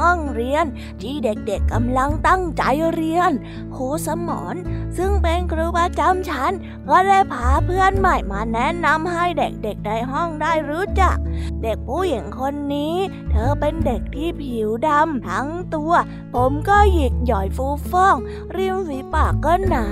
[0.00, 0.64] ห้องเรียน
[1.02, 2.62] ที่เด็กๆกำลังตั้งใจ
[2.94, 3.32] เรียน
[3.76, 4.54] ครูสมอน
[4.96, 6.52] ซึ่งเป็นครูประจำชั้น
[6.88, 11.16] ก็ได้พาเพื่อนใหม่มาแนะนำให้เด็กๆในห้องได้รู้จัก
[11.62, 12.94] เด็กผู้หญิงคนนี้
[13.30, 15.92] เธอเป็นเด็กที่ผิวดำทั้งตัว
[16.34, 18.16] ผมก็หยิกหย่อยฟูฟ่อง
[18.56, 19.86] ริมฝีปากก็หนา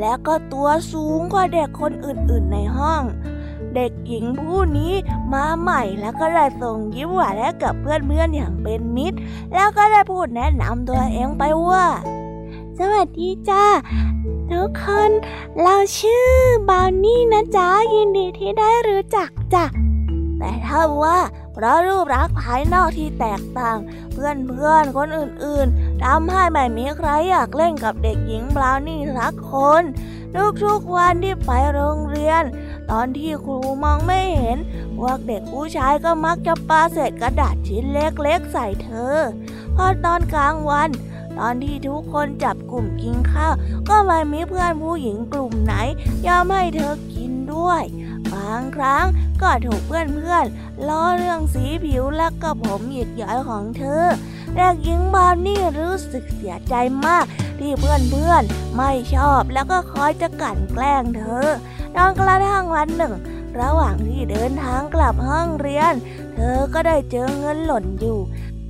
[0.00, 3.02] และก็ตัวสูงกว่าเด็กคนอื่นๆในห้อง
[3.78, 4.92] เด็กหญิงผู้นี้
[5.32, 9.18] มาใหม่แล้วก็ได้ส่งยิ้มหวานให้กับเพื่อนๆอย่างเป็นมิตร
[9.54, 11.86] แล้วก็ได้พูดแนะนำตัวเองไปว่า
[12.78, 13.64] สวัสดีจ้า
[14.50, 15.10] ทุกคน
[15.62, 16.28] เราชื่อ
[16.68, 19.64] บาวนี่นะจ๊ะยินดีที่ได้รู้จักจ้ะ
[20.38, 21.18] แต่ถ้าว่า
[21.52, 23.78] เพราะรูปรักภายนอกที่แตกต่าง
[24.12, 29.82] เพื่อนเพื่อนคนอื่นๆทำให้ไม่มีใครอยากเล่นกับเด็กหญิงบราวนี่สักคน
[30.64, 32.42] ทุกๆวันที่ไปโรงเรียน
[32.90, 34.58] ตอนที่ครูมองไม่เห็น
[34.98, 39.16] พวกเด็กผู้ชายก็มักจะปาเศษกระดาษชิ้นเล็กๆใส่เธอ
[39.76, 40.90] พอตอนกลางวัน
[41.38, 43.54] ตอนที่ทุกคนจับกลุ่มกินข้าว
[43.88, 45.74] ก็ไม่มีเพื่อนผู้หญิงกลุ่มไหน
[46.26, 47.82] ยอมให้เธอกินด้วย
[48.32, 49.04] บางครั้ง
[49.42, 54.04] ก็ถูกเพื่อนๆล้อเรื่องสีผิวและก็ผมหยิกย้อยของเธอ
[54.56, 56.74] เด็กหญิงบานนี่รู้สึกเสียใจ
[57.06, 57.24] มาก
[57.58, 61.48] ที่เพื่อนๆไม่ชอบแล้วก็คอยจะกั่นแกล้งเธอ
[61.96, 63.14] จนกระทั่งวันหนึ่ง
[63.60, 65.94] ระหว่างที่เดินทางกลับห้องเรียน
[66.34, 68.18] เธอก็ได้เจอเงินหล่นอยู่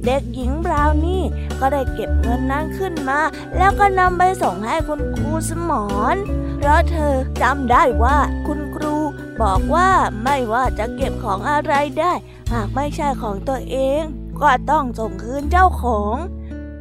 [0.06, 1.22] เด็กหญิงบราวนี่
[1.60, 3.20] ก็ได้เก็บเงินนั้นขึ้นมา
[3.56, 6.16] แล้วก็นำไปส่งให้คุณครูสมอน
[6.58, 8.94] เพราะเธอจำได้ว่าคุณครู
[9.42, 9.90] บอกว่า
[10.22, 12.12] ไม่ว่าจะเก็บของอะไรได้
[12.52, 14.02] หากไม่ใช่ของตัวเอง
[14.42, 16.16] ก็ต้องส่งคืนเจ้าของ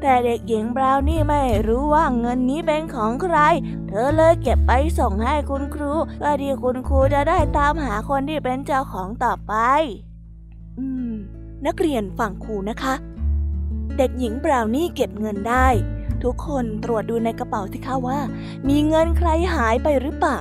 [0.02, 3.38] แต่เด็กหญิงบราวนี่ไม่รู้ว่าเงินนี้เป็นของใคร
[3.88, 9.54] เธอเลยเก็บไปส่งให้คุณครูเพื่อที่คุณครูจะได้ตามหาคนที่เป็นเจ้าของต่อไป
[10.80, 11.12] อืม
[11.66, 12.94] นักเรียนฟังครูนะคะ
[13.98, 15.68] เด็กหญิงบราวนี่เก็บเงินได้
[16.24, 18.20] ทุกคนตรวจดูในกระเป๋าสิคะว่า
[18.68, 20.38] มีเงินใครหายไปหรือเปล่า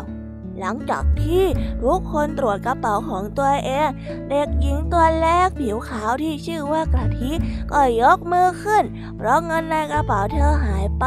[0.61, 1.45] หลังจากที่
[1.83, 3.89] ทุกคนตรวจกระเป๋าของตัวเอง
[4.31, 7.33] เด็กหญิงตัวแรกผิวขาวที่ชื่อว่ากะทิ
[7.73, 8.85] ก็ยกมือขึ้น
[9.17, 11.07] เพราะเงินในกระเป๋าเธอหายไป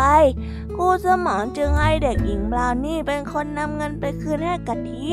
[0.76, 5.10] ครูสมองจึงให้เด็กหญิงบราวนี่เป็นคนนำเงินไปคืนให้กะทิ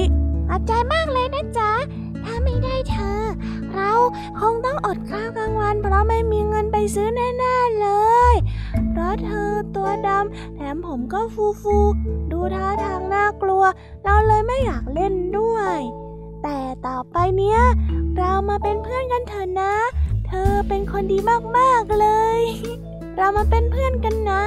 [0.49, 1.72] ขอบใจมากเลยนะจ๊ะ
[2.24, 3.22] ถ้าไม่ได้เธอ
[3.72, 3.93] เรา
[4.41, 7.89] คงต้องอดข้าวกลางวัน เพราะไม่มีเงินไปซื้อแน่ๆเล
[8.32, 8.34] ย
[9.07, 13.65] เพราะเธอตัวดำแถมผมก็ฟูๆดูท่าทางน่ากลัว
[14.05, 15.79] เราเลยไม่อยากเล่นด้วย
[16.43, 17.61] แต่ต่อไปเนี้ย
[18.17, 19.75] เรามาเป็นเพื่อนกันเถอะนะ
[20.27, 21.19] เธอเป็นคนดี
[21.57, 22.07] มากๆเล
[22.39, 22.41] ย
[23.17, 24.45] เรามาเป็นเพื่อนกันนะ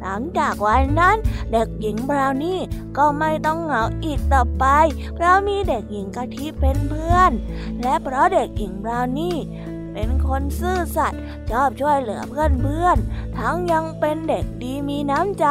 [0.00, 1.16] หลังจากวันนั้น
[1.52, 2.58] เด็กหญิงบราวนี่
[2.96, 4.64] ก็ไม่ต้องเหงาอีกต่อไป
[5.14, 7.30] เพราะมีเด็กหญิงกะทิเป็นเพื่อน
[7.82, 9.36] และเพราะเด็กหญิงบราวนี่
[9.94, 11.20] เป็นคนซื่อสัตย์
[11.50, 12.96] ชอบช่วยเหลือเพื่อนเพื่อน
[13.38, 15.46] ทั้งยังเป็นเด็กดีมีน้ำใจ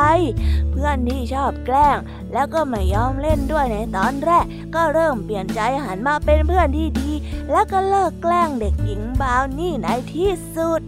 [0.71, 1.97] เพื่อนที่ชอบแกล้ง
[2.33, 7.11] แล้วก็ไม่ยอมเล่นด้วยในตอนแรก ก็เริ่มเปลี่ยนใจหันมาเป็นเพื่อนที่ดี
[7.51, 10.81] แล้วก็เลิกแกล้งเด็กหญิงบาวนี่ในที่สุด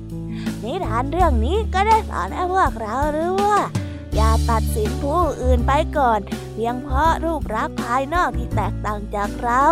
[0.64, 3.62] นิทานเรื่องนี้ก็ได้สอนให้พวกเรารู้ว่า
[4.16, 6.20] อย่าตัดสินผู้อื่นไปก่อน
[6.54, 9.64] เพียงเพราะรูปรักษณ์ภายนอกที่แตกต่างจากเรา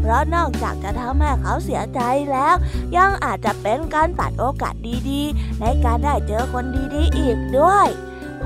[0.00, 2.00] เพราะนอกจากจะทำให้เขาเสียใจ
[2.32, 2.54] แล้ว
[2.96, 4.74] ยังอาจจะเป็นการตัดโอกาส
[5.10, 6.64] ดีๆ ในการได้เจอคน
[6.94, 7.88] ดีๆ อีกด้วย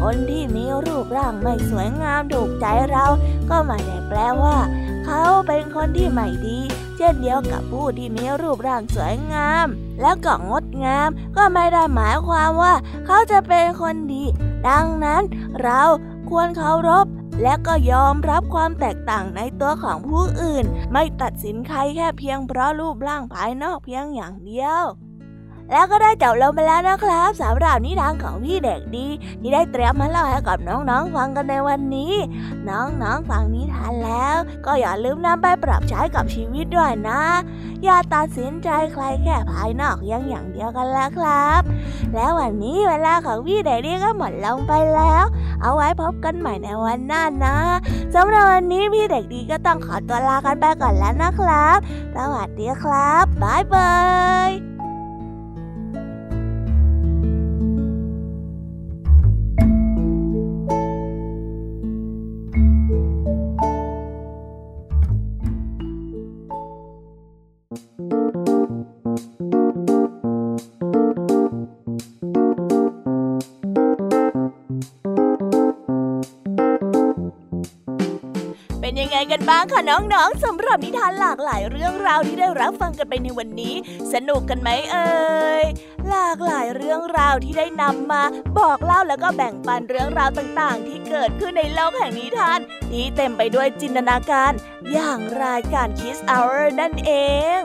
[0.01, 3.07] คนที่มีรูปร่างไม่สวยงามถูกใจเรา
[3.51, 4.57] ก็ไม่ได้แปลว่า
[5.09, 6.59] เขาเป็นคนที่ไม่ดี
[6.97, 9.67] เช่นเดียวกับผู้ที่มีรูปร่างสวยงาม
[10.01, 12.75] แล้วก็งดงาม ก็ไม่ได้หมายความว่า
[13.07, 14.25] เขาจะเป็นคนดี
[14.69, 15.23] ดังนั้น
[15.63, 15.83] เรา
[16.31, 17.07] ควรเคารพ
[17.43, 24.85] และก็ยอมรับความแตกต่างในตัวของผู้อื่น ไม่ตัดสินใครแค่เพียงเพราะรูปร่างภายนอกเพียงอย่างเดียว
[25.73, 29.07] แล้วก็ได้จบลงไปแล้วนะครับสำหรับนิทานของพี่เด็กดี
[29.41, 32.13] ที่ได้เตรียมมาเล่าให้กับน้องๆฟังกันในวันนี้
[32.69, 37.23] น้องๆฟังนิทานแล้ว ก็อย่าลืมนำไปปรับใช้กับชีวิตด้วยนะ
[37.85, 41.63] อย่าตัดสินใจใครแค่ภายนอกยังอย่างเดียวกันแล้วครับ
[42.15, 45.25] แล้ววันนี้เวลาของพี่เด็กดีก็หมดลงไปแล้ว
[45.63, 47.57] เอาไว้พบกันใหม่ในวันหน้านะ
[48.15, 51.79] สำหรับวันนี้พี่เด็กดีก็ต้องขอตัวลากันไปก่อนแล้วนะครับ
[52.17, 53.93] สวัสดีครับบ๊ายบา
[54.49, 54.78] ย
[79.49, 83.75] บ้างคะน้องๆสำหรับนิทานหลากหลายเรื่องราวที่ได้รับฟังกันไปในวันนี้
[84.13, 85.09] สนุกกันไหมเอ่
[85.63, 85.65] ย
[86.09, 88.23] หลากหลายเรื่องราวที่ได้นำมา
[88.59, 92.59] บอกเล่าแล้วก็แบ่งปันเรื่องราวต่างๆ ที่เกิดขึ้นในโลกแห่งนิทาน
[92.91, 94.53] ที่เต็มไปด้วยจินตนาการ
[94.93, 97.13] อย่างรายการ Kiss Hour นั่นเอ
[97.59, 97.61] ง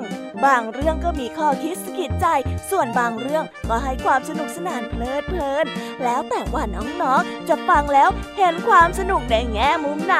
[0.45, 2.27] บางเรื่องก็มีข้อคิดสะกิดใจ
[2.73, 5.65] ส่วนบางเรื่องก็ให้ความสนุกสนานเพลิดเพลิน
[6.03, 10.15] แล้วแต่ว่าน้องๆ จะฟังแล้วเห็นความสนุกในแง่มุมไหน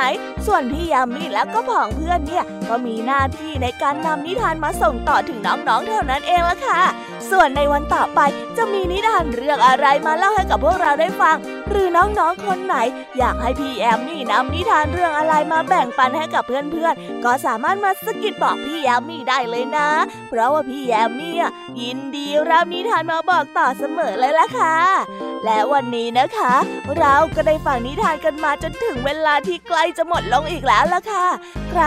[0.46, 6.82] ส่วนพี่ยามีแล้วก็ผองเพื่อนเนี่ยก็มีหน้าที่ในการนำนิทานมาส่งต่อถึงน้องๆ เท่านั้นเองละค่ะ
[7.32, 8.20] ส่วนในวันต่อไป
[8.58, 11.38] จะมีนิทานเรื่องอะไรมาเล่าให้กับพวกเราได้ฟัง
[11.74, 12.76] หรือน้องๆคนไหน
[13.18, 19.90] อยากให้พี่แอมมี่นำนิทานเรื่องอะไรมาแบ่งปันให้กับเพื่อนๆ ก็สามารถมาสกิดบอกพี่แอมมี่ได้เลยนะ
[20.30, 21.38] เพราะว่าพี่แอมมี่
[21.82, 24.76] ยินดีรับนิทานมาบอกต่อเสมอเลยล่ะค่ะ
[25.46, 26.54] และวันนี้นะคะ
[26.98, 31.26] เราก็ได้ฟังนิทานกันมาจนถึงเวลาที่ใกล้จะหมดลงอีกแล้วล่ะค่ะ
[31.72, 31.84] ใคร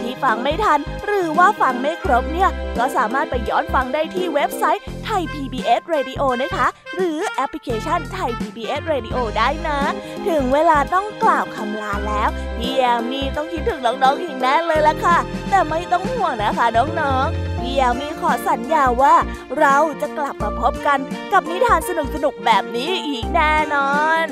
[0.00, 9.80] ที่ฟังไม่ทันหรือว่าฟังไม่ครบเนี่ย ก็สามารถไปย้อนฟังได้ที่เว็บไซต์ไทย PBS Radio นะคะ หรือแอปพลิเคชันไทย PBS Radio ได้นะ
[10.28, 15.16] ถึงเวลาต้องกล่าวคำลาแล้วพี่แอมมี่ต้องคิดถึงน้องๆอีกแน่เลยละค่ะ
[15.50, 16.66] แต่ไม่ต้องห่วงนะคะ
[17.00, 19.14] น้องๆพี่แอมมี่ขอสัญญาว่า
[19.58, 20.98] เราจะกลับมาพบกัน
[21.32, 21.90] กับนิทานส
[22.24, 23.92] นุกๆแบบนี้อีกแน่นอ
[24.24, 24.26] น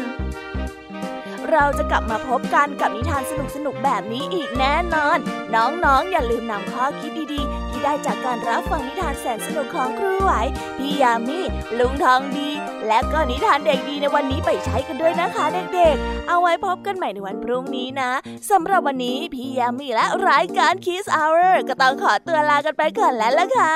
[1.53, 3.23] เราจะกลับมาพบกันกับนิทาน
[3.55, 5.19] สนุกๆแบบนี้อีกแน่นอน
[5.55, 10.33] น้องๆอย่าลืมนำข้อคิดดีๆ ที่ได้จากการรับฟังนิทานแสนสนุกของครูไหว
[10.79, 11.41] พี่ยามี
[11.79, 12.51] ลุงทองดี
[12.87, 15.45] และก็นิทานเด็กดีในวันนี้ไปใช้กันด้วยนะคะ
[15.75, 18.11] เด็กๆ เอาไว้พบกันใหม่ในวันพรุ่งนี้นะ
[18.51, 23.75] สำหรับวันนี้พี่ยามีและรายการ Kiss Hour ก็ต้องขอตัวลากันไปก่อนแล้วล่ะค่ะ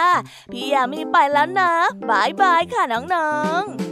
[0.53, 1.73] พี่ยามีไปแล้วนะ
[2.11, 3.91] bye bye ค่ะน้องๆ